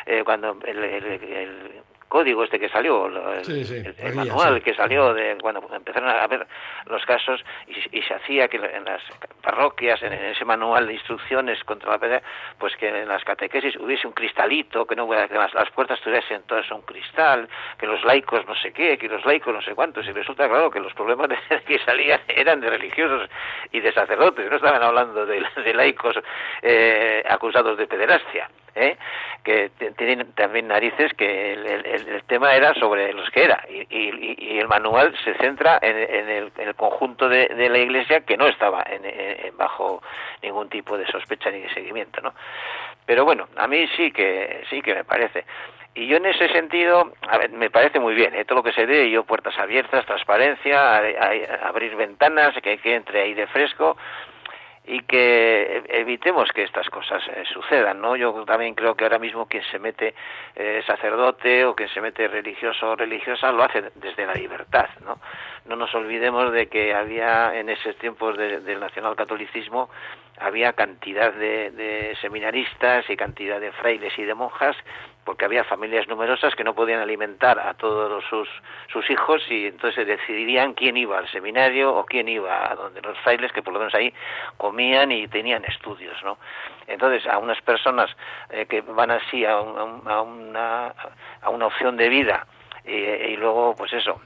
[0.07, 1.75] eh, cuando el
[2.08, 6.46] código este que salió, el, manual que salió de cuando empezaron a ver
[6.86, 9.02] los casos y, se hacía que en las
[9.42, 12.22] parroquias, en, ese manual de instrucciones contra la pedra,
[12.58, 16.42] pues que en las catequesis hubiese un cristalito, que no que las, las puertas tuviesen
[16.42, 20.06] todas un cristal, que los laicos no sé qué, que los laicos no sé cuántos,
[20.06, 21.28] y resulta claro que los problemas
[21.66, 23.28] que salían eran de religiosos
[23.72, 26.16] y de sacerdotes, no estaban hablando de, laicos
[26.62, 28.48] eh, acusados de pederastia.
[28.76, 28.96] ¿Eh?
[29.42, 35.14] que tienen también narices que el, tema era sobre los que era y, el manual
[35.24, 40.02] se centra en, el, conjunto de, la Iglesia que no estaba en, bajo
[40.42, 42.34] ningún tipo de sospecha ni de seguimiento, ¿no?
[43.04, 45.44] Pero bueno, a mí sí que sí que me parece.
[45.94, 48.44] Y yo en ese sentido, a ver, me parece muy bien, ¿eh?
[48.44, 50.98] todo lo que se dé, yo puertas abiertas, transparencia,
[51.62, 53.96] abrir ventanas, que, que entre aire fresco,
[54.87, 58.14] y que evitemos que estas cosas eh, sucedan, ¿no?
[58.14, 60.14] Yo también creo que ahora mismo quien se mete
[60.55, 65.18] eh, sacerdote o quien se mete religioso o religiosa lo hace desde la libertad, ¿no?
[65.64, 69.90] No nos olvidemos de que había en esos tiempos del nacionalcatolicismo
[70.38, 74.77] había cantidad de, seminaristas y cantidad de frailes y de monjas
[75.26, 78.48] porque había familias numerosas que no podían alimentar a todos sus,
[78.90, 83.18] sus hijos y entonces decidirían quién iba al seminario o quién iba a donde los
[83.18, 84.14] frailes que por lo menos ahí
[84.56, 86.38] comían y tenían estudios, ¿no?
[86.86, 88.08] Entonces a unas personas
[88.50, 90.94] eh, que van así a, a, una,
[91.42, 92.46] a una opción de vida
[92.84, 94.20] y luego pues eso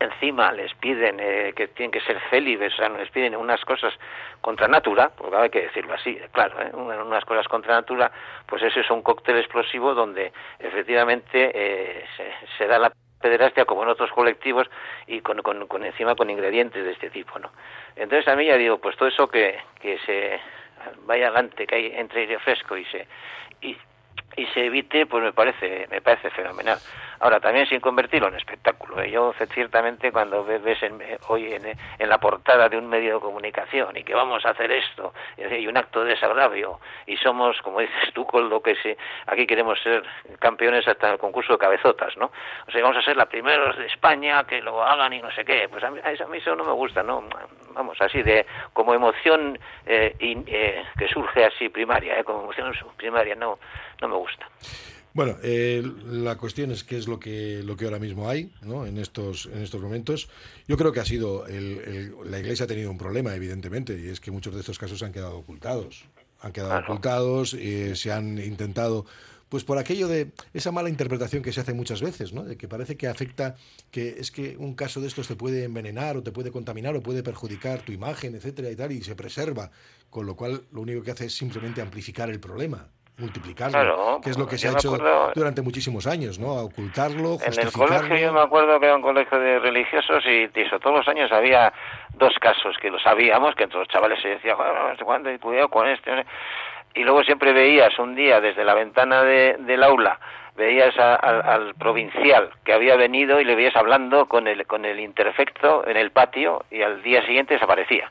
[0.00, 3.92] encima les piden eh, que tienen que ser célibes, o sea, les piden unas cosas
[4.40, 6.70] contra natura, porque hay que decirlo así, claro, ¿eh?
[6.74, 8.10] unas cosas contra natura,
[8.46, 12.04] pues ese es un cóctel explosivo donde efectivamente eh,
[12.56, 14.68] se, da la pederastia como en otros colectivos
[15.06, 17.50] y con, con, encima con ingredientes de este tipo, ¿no?
[17.96, 20.40] Entonces a mí ya digo, pues todo eso que, que se
[21.04, 23.06] vaya adelante, que hay entre aire fresco y se
[23.60, 23.76] y,
[24.38, 26.78] y se evite, pues me parece me parece fenomenal.
[27.20, 29.02] Ahora, también sin convertirlo en espectáculo.
[29.02, 29.10] ¿eh?
[29.10, 30.78] Yo, ciertamente, cuando ves
[31.26, 35.12] hoy en, la portada de un medio de comunicación y que vamos a hacer esto,
[35.36, 38.96] y un acto de desagravio, y somos, como dices tú, con lo que se,
[39.26, 40.04] aquí queremos ser
[40.38, 42.30] campeones hasta el concurso de cabezotas, ¿no?
[42.66, 45.44] O sea, vamos a ser la primeros de España que lo hagan y no sé
[45.44, 45.68] qué.
[45.68, 47.24] Pues a mí, a mí eso no me gusta, ¿no?
[47.74, 53.58] Vamos, así de, como emoción eh, eh, que surge así primaria, como emoción primaria, no,
[54.00, 54.48] no me gusta.
[55.14, 58.86] Bueno, eh, la cuestión es qué es lo que, lo que ahora mismo hay ¿no?
[58.86, 60.28] en, estos, en estos momentos.
[60.68, 64.30] Yo creo que ha sido, la Iglesia ha tenido un problema, evidentemente, y es que
[64.30, 66.04] muchos de estos casos han quedado ocultados.
[66.40, 69.06] Han quedado ocultados, y se han intentado
[69.48, 72.44] pues por aquello de esa mala interpretación que se hace muchas veces, ¿no?
[72.44, 73.56] De que parece que afecta,
[73.90, 77.02] que es que un caso de estos te puede envenenar o te puede contaminar o
[77.02, 79.70] puede perjudicar tu imagen, etcétera y tal, y se preserva,
[80.10, 84.38] con lo cual lo único que hace es simplemente amplificar el problema multiplicarlo, que es
[84.38, 84.96] lo que se ha hecho
[85.34, 86.52] durante muchísimos años, ¿no?
[86.52, 90.78] ocultarlo, En el colegio yo me acuerdo que era un colegio de religiosos y eso,
[90.78, 91.72] todos los años había
[92.14, 94.56] dos casos que lo sabíamos, que entre los chavales se decía,
[95.04, 95.30] ¿cuándo?
[95.40, 96.24] cuidado con este.
[96.94, 100.18] Y luego siempre veías un día desde la ventana del aula,
[100.56, 105.86] veías al, provincial que había venido y le veías hablando con el, con el interfecto
[105.86, 108.10] en el patio y al día siguiente desaparecía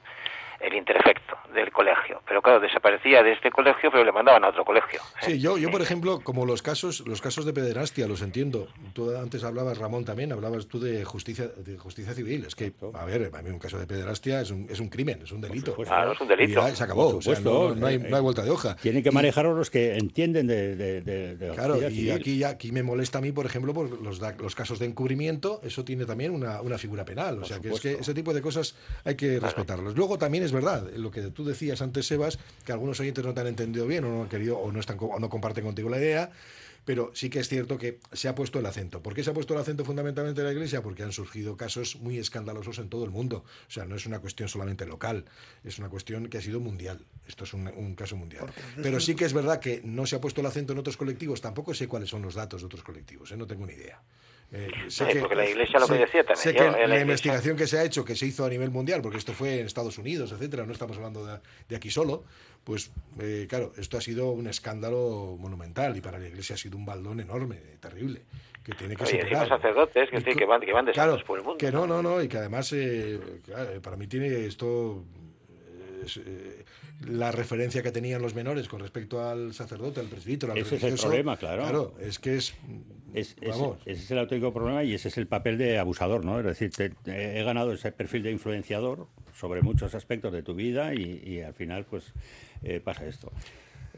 [0.59, 2.21] el interefecto del colegio.
[2.27, 4.99] Pero claro, desaparecía de este colegio, pero le mandaban a otro colegio.
[5.21, 5.25] ¿eh?
[5.25, 8.67] Sí, yo, yo por ejemplo, como los casos, los casos de pederastia, los entiendo.
[8.93, 12.45] Tú antes hablabas, Ramón, también, hablabas tú de justicia, de justicia civil.
[12.45, 15.21] Es que, a ver, a mí un caso de pederastia es un, es un crimen,
[15.23, 15.75] es un delito.
[15.75, 16.75] Claro, es un delito.
[16.75, 18.75] se acabó, no, hay, no, hay, vuelta de hoja.
[18.75, 20.75] Tienen que manejarlo los que entienden de...
[20.75, 24.79] de, claro, y aquí, aquí me molesta a mí, por ejemplo, por los, los casos
[24.79, 27.41] de encubrimiento, eso tiene también una, una figura penal.
[27.41, 29.95] O sea, que es que ese tipo de cosas hay que respetarlos.
[29.95, 33.41] Luego también es verdad lo que tú decías antes, Sebas, que algunos oyentes no te
[33.41, 35.99] han entendido bien o no han querido o no están o no comparten contigo la
[35.99, 36.31] idea
[36.87, 39.03] pero sí que es cierto que se ha puesto el acento.
[39.03, 40.81] ¿Por qué se ha puesto el acento fundamentalmente en la Iglesia?
[40.81, 43.43] Porque han surgido casos muy escandalosos en todo el mundo.
[43.67, 45.25] O sea, no es una cuestión solamente local,
[45.65, 47.05] es una cuestión que ha sido mundial.
[47.27, 48.45] Esto es un, caso mundial.
[48.81, 51.41] Pero sí que es verdad que no se ha puesto el acento en otros colectivos.
[51.41, 53.37] Tampoco sé cuáles son los datos de otros colectivos, ¿eh?
[53.37, 54.01] no tengo ni idea.
[54.51, 54.71] Eh,
[55.19, 56.37] porque la Iglesia lo que decía también.
[56.37, 59.17] Sé que la, investigación que se ha hecho, que se hizo a nivel mundial, porque
[59.17, 62.23] esto fue en Estados Unidos, etcétera, no estamos hablando de, aquí solo,
[62.63, 66.77] pues eh, claro, esto ha sido un escándalo monumental y para la Iglesia ha sido
[66.77, 68.21] un baldón enorme, terrible,
[68.63, 69.49] que tiene que ser superar.
[69.49, 71.57] sacerdotes que, que, van, que van claro, por el mundo.
[71.57, 73.19] Que no, no, no, y que además, eh,
[73.83, 75.03] para mí tiene esto
[77.05, 80.83] la referencia que tenían los menores con respecto al sacerdote, al presbítero, al Ese es
[80.83, 81.63] el problema, claro.
[81.63, 82.55] Claro, es que es...
[83.13, 83.35] ese
[83.85, 86.39] es el auténtico problema y ese es el papel de abusador, ¿no?
[86.39, 91.41] Es decir, he ganado ese perfil de influenciador sobre muchos aspectos de tu vida y,
[91.41, 92.13] al final, pues,
[92.63, 93.31] eh, pasa esto.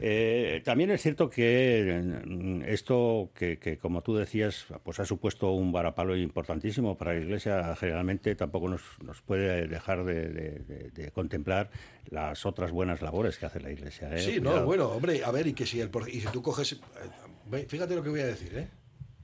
[0.02, 5.72] Eh, también es cierto que mm, esto, que, como tú decías, pues ha supuesto un
[5.72, 11.70] varapalo importantísimo para la Iglesia, generalmente tampoco nos, puede dejar de, contemplar
[12.08, 14.14] las otras buenas labores que hace la Iglesia.
[14.14, 14.20] ¿eh?
[14.20, 16.80] Sí, no, bueno, hombre, a ver, y que si, el, y si tú coges,
[17.52, 18.68] eh, fíjate lo que voy a decir, ¿eh?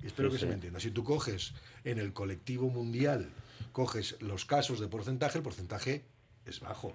[0.02, 3.30] Espero que se me entienda, si tú coges en el colectivo mundial,
[3.72, 6.04] coges los casos de porcentaje, el porcentaje
[6.44, 6.94] es bajo.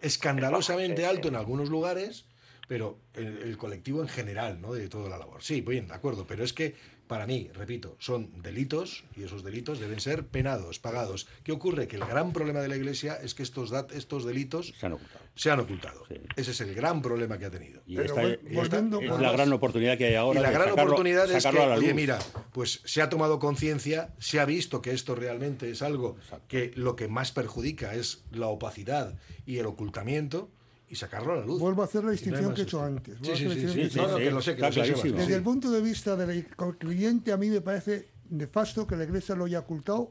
[0.00, 2.24] Escandalosamente alto en algunos lugares
[2.70, 4.74] pero el, colectivo en general, ¿no?
[4.74, 5.42] De toda la labor.
[5.42, 6.76] Sí, bien, de acuerdo, pero es que
[7.10, 11.26] para mí, repito, son delitos y esos delitos deben ser penados, pagados.
[11.42, 11.88] ¿Qué ocurre?
[11.88, 15.24] Que el gran problema de la Iglesia es que estos, estos delitos se han ocultado.
[15.34, 16.04] Se han ocultado.
[16.36, 17.82] Ese es el gran problema que ha tenido.
[17.84, 20.38] Y esta, es la gran oportunidad que hay ahora.
[20.38, 22.20] Y la gran oportunidad es que, oye, mira,
[22.52, 26.94] pues se ha tomado conciencia, se ha visto que esto realmente es algo que lo
[26.94, 30.48] que más perjudica es la opacidad y el ocultamiento
[30.90, 31.60] y sacarlo a la luz.
[31.60, 33.16] Vuelvo a hacer la distinción que he hecho antes.
[33.22, 33.98] Sí, sí, sí,
[34.30, 36.46] lo sé Desde el punto de vista del
[36.78, 40.10] cliente, a mí me parece nefasto que la Iglesia lo haya ocultado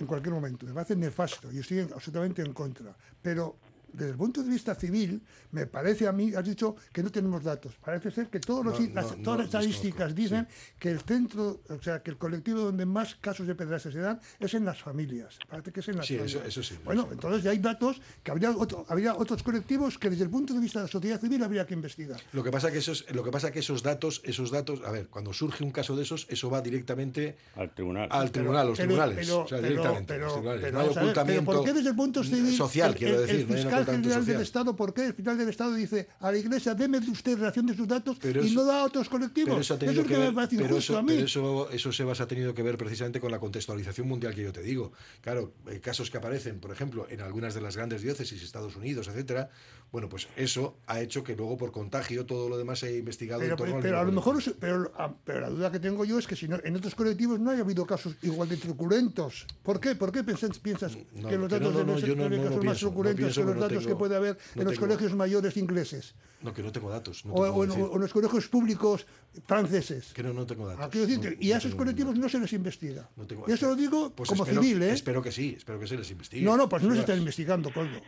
[0.00, 0.66] en cualquier momento.
[0.66, 2.94] Me parece nefasto y estoy absolutamente en contra.
[3.22, 3.56] Pero
[3.92, 7.42] desde el punto de vista civil, me parece a mí, has dicho que no tenemos
[7.42, 7.74] datos.
[7.84, 12.02] Parece ser que todos los, las, todas las estadísticas dicen que el centro, o sea,
[12.02, 15.38] que el colectivo donde más casos de pederastia se dan es en las familias.
[15.48, 16.46] Parece que es en las familias.
[16.46, 16.78] Eso, sí.
[16.84, 20.54] Bueno, entonces ya hay datos que habría, otro, habría otros colectivos que desde el punto
[20.54, 22.20] de vista de la sociedad civil habría que investigar.
[22.32, 25.08] Lo que pasa que esos, lo que pasa que esos datos, esos datos, a ver,
[25.08, 29.28] cuando surge un caso de esos, eso va directamente al tribunal, al tribunal, los tribunales,
[29.30, 30.72] o sea, directamente, los tribunales.
[30.72, 33.46] no hay ocultamiento ¿por qué desde el punto civil, social, quiero decir,
[33.86, 37.36] general del Estado, ¿por qué el fiscal del Estado dice a la Iglesia, deme usted
[37.36, 39.60] relación de sus datos y no da a otros colectivos?
[39.60, 41.14] eso, es que, me parece pero eso, a mí.
[41.14, 44.62] eso, eso se ha tenido que ver precisamente con la contextualización mundial que yo te
[44.62, 44.92] digo.
[45.20, 49.50] Claro, casos que aparecen, por ejemplo, en algunas de las grandes diócesis, Estados Unidos, etcétera,
[49.92, 53.40] bueno, pues eso ha hecho que luego por contagio todo lo demás se haya investigado
[53.40, 54.90] pero, en torno pero, a lo mejor, pero,
[55.22, 57.60] pero, la duda que tengo yo es que si no, en otros colectivos no haya
[57.60, 59.46] habido casos igual de truculentos.
[59.62, 59.94] ¿Por qué?
[59.94, 63.86] ¿Por qué piensas, piensas que los datos de los son más truculentos que los datos
[63.86, 66.14] que puede haber en los colegios mayores ingleses?
[66.40, 67.22] No, que no tengo datos.
[67.28, 69.06] o, en, los colegios públicos
[69.46, 70.14] franceses.
[70.14, 70.90] Que no, no tengo datos.
[70.96, 73.10] Ah, y a esos colectivos no se les investiga.
[73.46, 74.92] y eso lo digo pues como civil, ¿eh?
[74.92, 76.44] Espero que sí, espero que se les investigue.
[76.44, 78.00] No, no, pues no se están investigando, Coldo.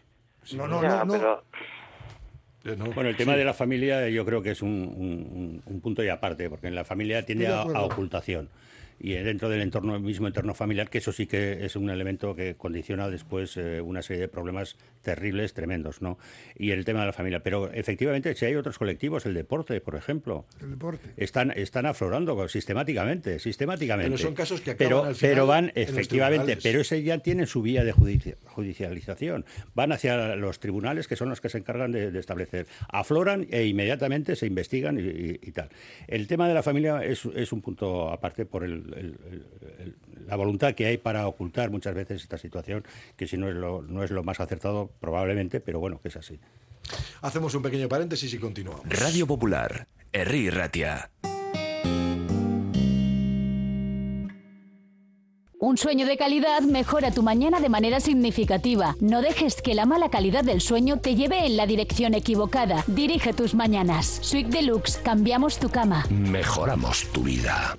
[0.52, 1.42] No, no, no, no.
[2.94, 6.68] Bueno, el tema de la familia yo creo que es un, punto y aparte, porque
[6.68, 8.48] en la familia tiende a, ocultación
[8.98, 12.54] y dentro del entorno mismo entorno familiar, que eso sí que es un elemento que
[12.54, 16.18] condiciona después eh, una serie de problemas terribles, tremendos, ¿no?
[16.56, 17.42] Y el tema de la familia.
[17.42, 21.10] Pero efectivamente, si hay otros colectivos, el deporte, por ejemplo, el deporte.
[21.16, 24.10] Están, están aflorando sistemáticamente, sistemáticamente.
[24.10, 27.46] Pero son casos que acaban pero, al final pero van, efectivamente, pero ese ya tiene
[27.46, 29.44] su vía de judicialización.
[29.74, 32.66] Van hacia los tribunales, que son los que se encargan de, establecer.
[32.88, 35.68] Afloran e inmediatamente se investigan y, tal.
[36.06, 38.83] El tema de la familia es, es un punto aparte por el
[40.26, 42.84] la voluntad que hay para ocultar muchas veces esta situación,
[43.16, 46.16] que si no es lo, no es lo más acertado probablemente, pero bueno, que es
[46.16, 46.38] así.
[47.22, 48.82] Hacemos un pequeño paréntesis y continuamos.
[48.88, 51.10] Radio Popular, Herri Ratia.
[55.64, 58.96] Un sueño de calidad mejora tu mañana de manera significativa.
[59.00, 62.84] No dejes que la mala calidad del sueño te lleve en la dirección equivocada.
[62.86, 64.18] Dirige tus mañanas.
[64.20, 66.04] Sweet Deluxe, cambiamos tu cama.
[66.10, 67.78] Mejoramos tu vida.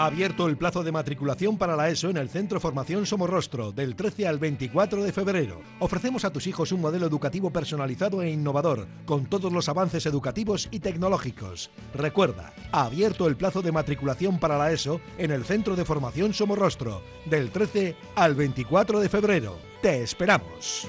[0.00, 3.96] Ha abierto el plazo de matriculación para la ESO en el Centro Formación Somorrostro del
[3.96, 5.60] 13 al 24 de febrero.
[5.78, 10.68] Ofrecemos a tus hijos un modelo educativo personalizado e innovador, con todos los avances educativos
[10.70, 11.70] y tecnológicos.
[11.92, 16.32] Recuerda, ha abierto el plazo de matriculación para la ESO en el Centro de Formación
[16.32, 19.58] Somorrostro del 13 al 24 de febrero.
[19.82, 20.88] Te esperamos.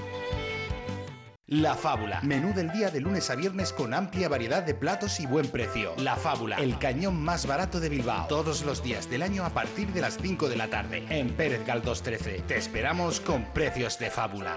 [1.52, 2.22] La Fábula.
[2.24, 5.92] Menú del día de lunes a viernes con amplia variedad de platos y buen precio.
[5.98, 6.56] La Fábula.
[6.56, 8.26] El cañón más barato de Bilbao.
[8.30, 11.04] Todos los días del año a partir de las 5 de la tarde.
[11.10, 12.44] En Pérez Galdós 13.
[12.48, 14.56] Te esperamos con precios de fábula.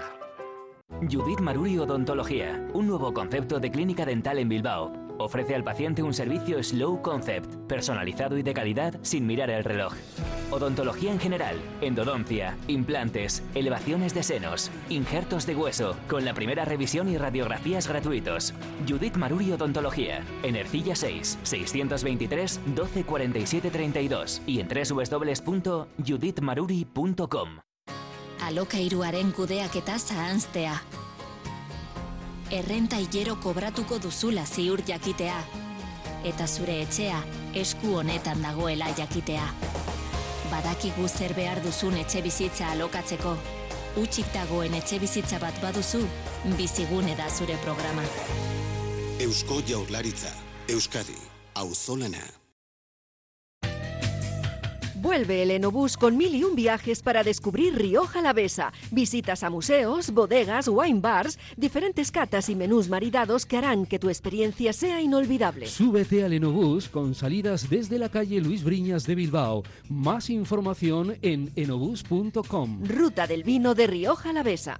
[1.01, 2.65] Judith Maruri Odontología.
[2.71, 7.55] Un nuevo concepto de clínica dental en Bilbao Ofrece al paciente un servicio Slow Concept,
[7.67, 9.93] personalizado y de calidad sin mirar el reloj.
[10.51, 17.07] Odontología en general, endodoncia, implantes, elevaciones de senos, injertos de hueso, con la primera revisión
[17.09, 18.53] y radiografías gratuitos.
[18.87, 27.49] Judith Maruri Odontología, en Ercilla 6, 623 1247 32 y en www.judithmaruri.com.
[28.41, 30.81] Alokairuaren kudeaketa zahanztea
[32.51, 35.37] errenta hilero kobratuko duzula ziur jakitea.
[36.25, 37.21] Eta zure etxea
[37.53, 39.45] esku honetan dagoela jakitea.
[40.55, 43.33] Badakigu zer behar duzun etxe bizitza alokatzeko.
[43.99, 45.99] Utsik dagoen etxe bizitza bat baduzu,
[46.55, 48.07] bizigune da zure programa.
[49.27, 50.31] Eusko Jaurlaritza,
[50.71, 51.19] Euskadi,
[51.59, 52.44] Auzolana.
[55.05, 58.73] Vuelve el Enobús con mil y un viajes para descubrir Rioja Besa.
[58.89, 64.09] Visitas a museos, bodegas, wine bars, diferentes catas y menús maridados que harán que tu
[64.09, 65.67] experiencia sea inolvidable.
[65.67, 69.61] Súbete al Enobús con salidas desde la calle Luis Briñas de Bilbao.
[69.89, 72.83] Más información en enobús.com.
[72.87, 74.79] Ruta del vino de Rioja Besa.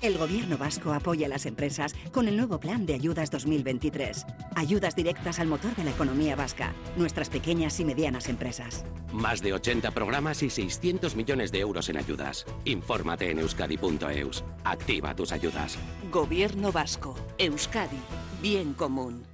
[0.00, 4.26] El gobierno vasco apoya a las empresas con el nuevo plan de ayudas 2023.
[4.54, 8.84] Ayudas directas al motor de la economía vasca, nuestras pequeñas y medianas empresas.
[9.12, 12.46] Más de 80 programas y 600 millones de euros en ayudas.
[12.64, 14.44] Infórmate en euskadi.eus.
[14.62, 15.76] Activa tus ayudas.
[16.12, 17.16] Gobierno vasco.
[17.36, 17.98] Euskadi.
[18.40, 19.24] Bien común.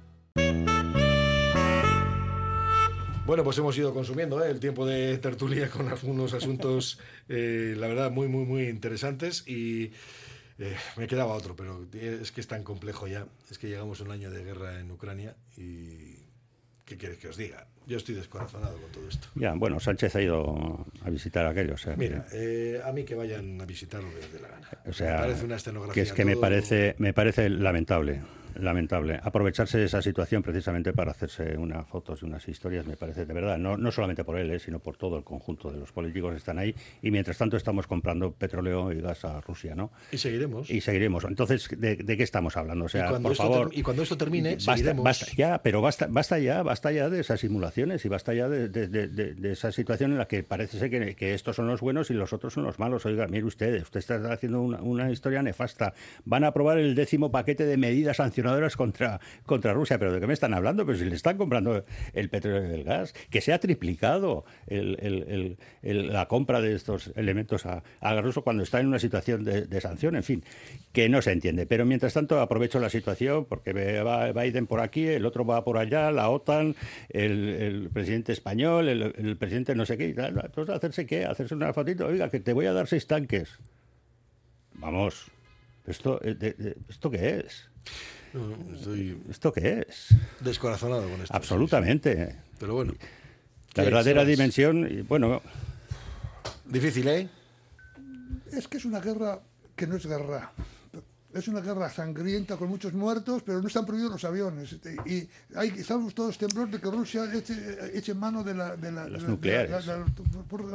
[3.27, 4.51] Bueno, pues hemos ido consumiendo ¿eh?
[4.51, 6.99] el tiempo de tertulia con algunos asuntos,
[7.29, 9.91] eh, la verdad, muy, muy, muy interesantes y
[10.59, 13.25] eh, me quedaba otro, pero es que es tan complejo ya.
[13.49, 16.15] Es que llegamos a un año de guerra en Ucrania y
[16.85, 17.67] ¿qué quieres que os diga?
[17.87, 19.27] Yo estoy descorazonado con todo esto.
[19.35, 21.85] Ya, bueno, Sánchez ha ido a visitar a aquellos.
[21.97, 24.69] Mira, eh, a mí que vayan a visitarlo de la gana.
[24.87, 25.93] O sea, me parece una escenografía.
[25.93, 28.21] Que es que me parece, me parece lamentable
[28.59, 29.19] lamentable.
[29.21, 33.33] Aprovecharse de esa situación precisamente para hacerse unas fotos y unas historias me parece de
[33.33, 36.31] verdad, no, no solamente por él, eh, sino por todo el conjunto de los políticos
[36.31, 39.91] que están ahí y mientras tanto estamos comprando petróleo y gas a Rusia, ¿no?
[40.11, 40.69] Y seguiremos.
[40.69, 41.23] Y seguiremos.
[41.25, 42.85] Entonces, ¿de, qué estamos hablando?
[42.85, 43.69] O sea, por favor.
[43.73, 45.03] Y cuando esto termine, basta, seguiremos.
[45.03, 48.69] Basta, ya, pero basta, basta ya, basta ya de esas simulaciones y basta ya de,
[48.69, 52.13] de, esa situación en la que parece ser que, que, estos son los buenos y
[52.13, 53.05] los otros son los malos.
[53.05, 55.93] Oiga, mire usted, usted está haciendo una, una historia nefasta.
[56.25, 58.19] Van a aprobar el décimo paquete de medidas
[59.45, 59.97] contra Rusia.
[59.97, 60.85] ¿Pero de qué me están hablando?
[60.85, 66.27] Pero si le están comprando el petróleo y el gas, que se ha triplicado la
[66.27, 70.23] compra de estos elementos a, a ruso cuando está en una situación de, sanción, en
[70.23, 70.43] fin,
[70.91, 71.65] que no se entiende.
[71.65, 75.77] Pero mientras tanto aprovecho la situación porque va Biden por aquí, el otro va por
[75.77, 76.75] allá, la OTAN,
[77.09, 82.29] el, presidente español, el, presidente no sé qué, entonces hacerse qué, hacerse una fotito, oiga,
[82.29, 83.57] que te voy a dar seis tanques.
[84.73, 85.27] Vamos,
[85.85, 87.69] ¿esto, eh, ¿esto qué es?
[89.29, 90.09] ¿Esto qué es?
[90.41, 91.33] Descorazonado con esto.
[91.33, 92.35] Absolutamente.
[92.59, 92.93] Pero bueno.
[93.75, 95.41] La verdadera dimensión, bueno.
[96.65, 97.29] Difícil, ¿eh?
[98.51, 99.39] Es que es una guerra
[99.75, 100.51] que no es guerra.
[101.33, 104.73] Es una guerra sangrienta con muchos muertos, pero no están prohibidos los aviones.
[105.05, 107.25] Y hay, estamos todos temblores de que Rusia
[107.93, 109.85] eche, mano de la, de la, nucleares.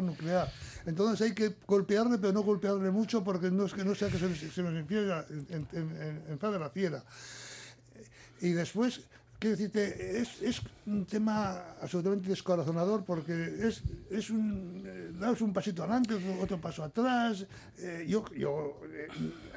[0.02, 0.52] nuclear.
[0.84, 4.18] Entonces hay que golpearle, pero no golpearle mucho, porque no es que no sea que
[4.18, 7.02] se, nos enfíe en, en, en, en, de la fiera
[8.40, 9.00] Y después,
[9.40, 15.82] quiero decirte, es, es un tema absolutamente descorazonador porque es, es un, eh, un pasito
[15.82, 17.46] adelante, otro, paso atrás.
[17.78, 19.08] Eh, yo, yo eh,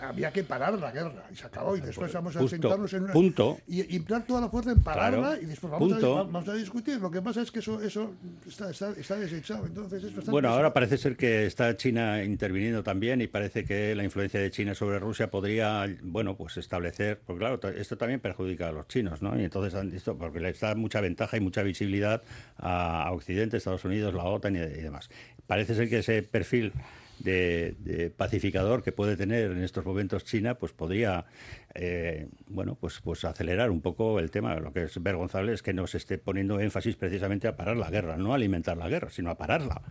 [0.01, 1.75] había que parar la guerra y se acabó.
[1.75, 3.57] Y después vamos a sentarnos en una, punto.
[3.67, 6.99] Y, emplear toda la fuerza en pararla y después vamos a, vamos a, discutir.
[6.99, 8.13] Lo que pasa es que eso, eso
[8.47, 9.65] está, está, desechado.
[9.65, 14.03] Entonces es bueno, ahora parece ser que está China interviniendo también y parece que la
[14.03, 18.71] influencia de China sobre Rusia podría, bueno, pues establecer, porque claro, esto también perjudica a
[18.71, 19.37] los chinos, ¿no?
[19.37, 22.21] Y entonces han visto, porque les da mucha ventaja y mucha visibilidad
[22.57, 25.09] a, Occidente, Estados Unidos, la OTAN y, demás.
[25.47, 26.73] Parece ser que ese perfil
[27.19, 31.25] de, pacificador que puede tener en estos momentos China, pues podría,
[31.73, 34.55] eh, bueno, pues, pues acelerar un poco el tema.
[34.55, 37.89] Lo que es vergonzable es que no se esté poniendo énfasis precisamente a parar la
[37.89, 39.81] guerra, no a alimentar la guerra, sino a pararla.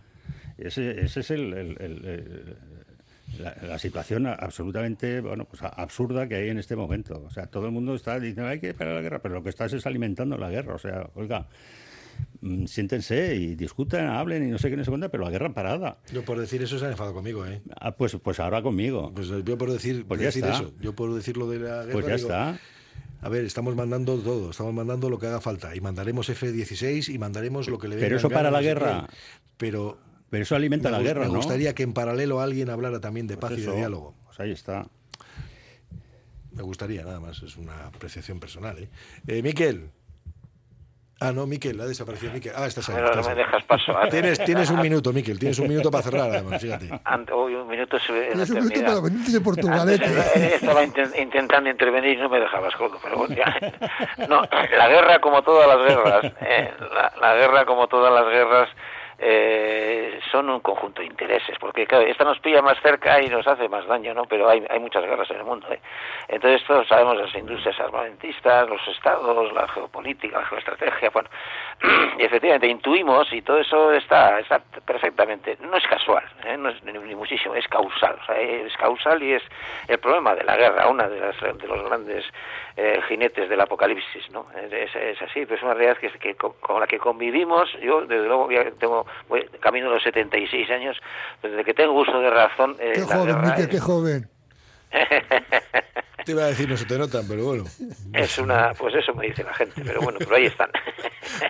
[0.57, 2.57] Ese, ese es el,
[3.39, 7.23] la, situación absolutamente bueno pues absurda que hay en este momento.
[7.25, 9.49] O sea, todo el mundo está diciendo hay que parar la guerra, pero lo que
[9.49, 10.75] estás es alimentando la guerra.
[10.75, 11.47] O sea, oiga,
[12.41, 15.53] mm, siéntense y discutan, hablen y no sé qué, no se cuenta, pero la guerra
[15.53, 15.97] parada.
[16.11, 17.61] Yo por decir eso se han enfadado conmigo, ¿eh?
[17.79, 19.11] Ah, pues, pues ahora conmigo.
[19.13, 21.91] Pues yo por decir, pues decir eso, yo por decir lo de la guerra.
[21.91, 22.59] Pues ya está.
[23.23, 27.17] A ver, estamos mandando todo, estamos mandando lo que haga falta y mandaremos F-16 y
[27.17, 29.07] mandaremos lo que le venga Pero eso para la guerra.
[29.55, 29.97] pero
[30.33, 31.33] pero eso alimenta la guerra, ¿no?
[31.33, 34.15] Me gustaría que en paralelo alguien hablara también de paz y de diálogo.
[34.25, 34.87] Pues ahí está.
[36.51, 38.79] Me gustaría, nada más, es una apreciación personal.
[38.79, 38.89] ¿eh?
[39.27, 39.91] eh Miquel.
[41.19, 42.51] Ah, no, Miquel, ha desaparecido Miquel.
[42.55, 42.95] Ah, estás ahí.
[43.15, 43.93] no me dejas paso.
[44.09, 46.89] Tienes, tienes un minuto, Miquel, tienes un minuto para cerrar, además, fíjate.
[47.31, 50.05] Uy, un minuto Tienes un minuto para venirte de Portugalete.
[50.33, 53.55] Eh, estaba intentando intervenir y no me dejabas, Jodo, pero bueno, ya.
[54.27, 56.71] No, la guerra como todas las guerras, eh,
[57.21, 58.69] la guerra como todas las guerras
[59.25, 63.47] eh, son un conjunto de intereses, porque claro, esta nos pilla más cerca y nos
[63.47, 64.25] hace más daño, ¿no?
[64.25, 65.79] Pero hay, hay muchas guerras en el mundo, ¿eh?
[66.27, 71.29] Entonces todos sabemos las industrias armamentistas, los estados, la geopolítica, la geoestrategia, bueno,
[72.19, 76.57] y efectivamente intuimos y todo eso está, está perfectamente, no es casual, ¿eh?
[76.57, 79.43] no es ni, muchísimo, es causal, o sea, es causal y es
[79.87, 82.25] el problema de la guerra, una de, las, de los grandes
[82.75, 84.47] eh, jinetes del apocalipsis, ¿no?
[84.55, 88.49] Es, así, pero es una realidad que, que, con la que convivimos, yo desde luego
[88.79, 90.97] tengo voy camino de los 76 años,
[91.41, 92.75] desde que tengo uso de razón...
[92.79, 94.29] Eh, qué joven, qué joven.
[96.25, 97.65] Te iba a decir, no se te notan, pero bueno.
[98.13, 100.69] Es una, pues eso me dice la gente, pero bueno, pero ahí están.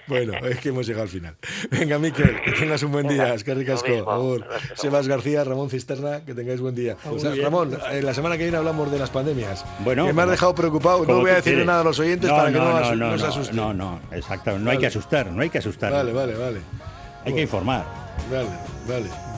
[0.08, 1.36] Bueno, es que hemos llegado al final.
[1.72, 3.34] Venga, Miquel, que tengas un buen día.
[3.34, 4.40] Es que ricasco.
[4.76, 6.96] Sebas García, Ramón Cisterna, que tengáis buen día.
[7.42, 9.66] Ramón, eh, la semana que viene hablamos de las pandemias.
[9.80, 11.06] Bueno, que me has dejado preocupado.
[11.06, 13.56] No voy a decirle nada a los oyentes para que no, no, se asusten.
[13.56, 14.58] No, no, exacto.
[14.58, 15.92] No hay que asustar, no hay que asustar.
[15.92, 16.60] Vale, vale, vale.
[17.26, 17.86] Hay que informar.
[18.30, 18.50] Vale,
[18.88, 19.33] vale.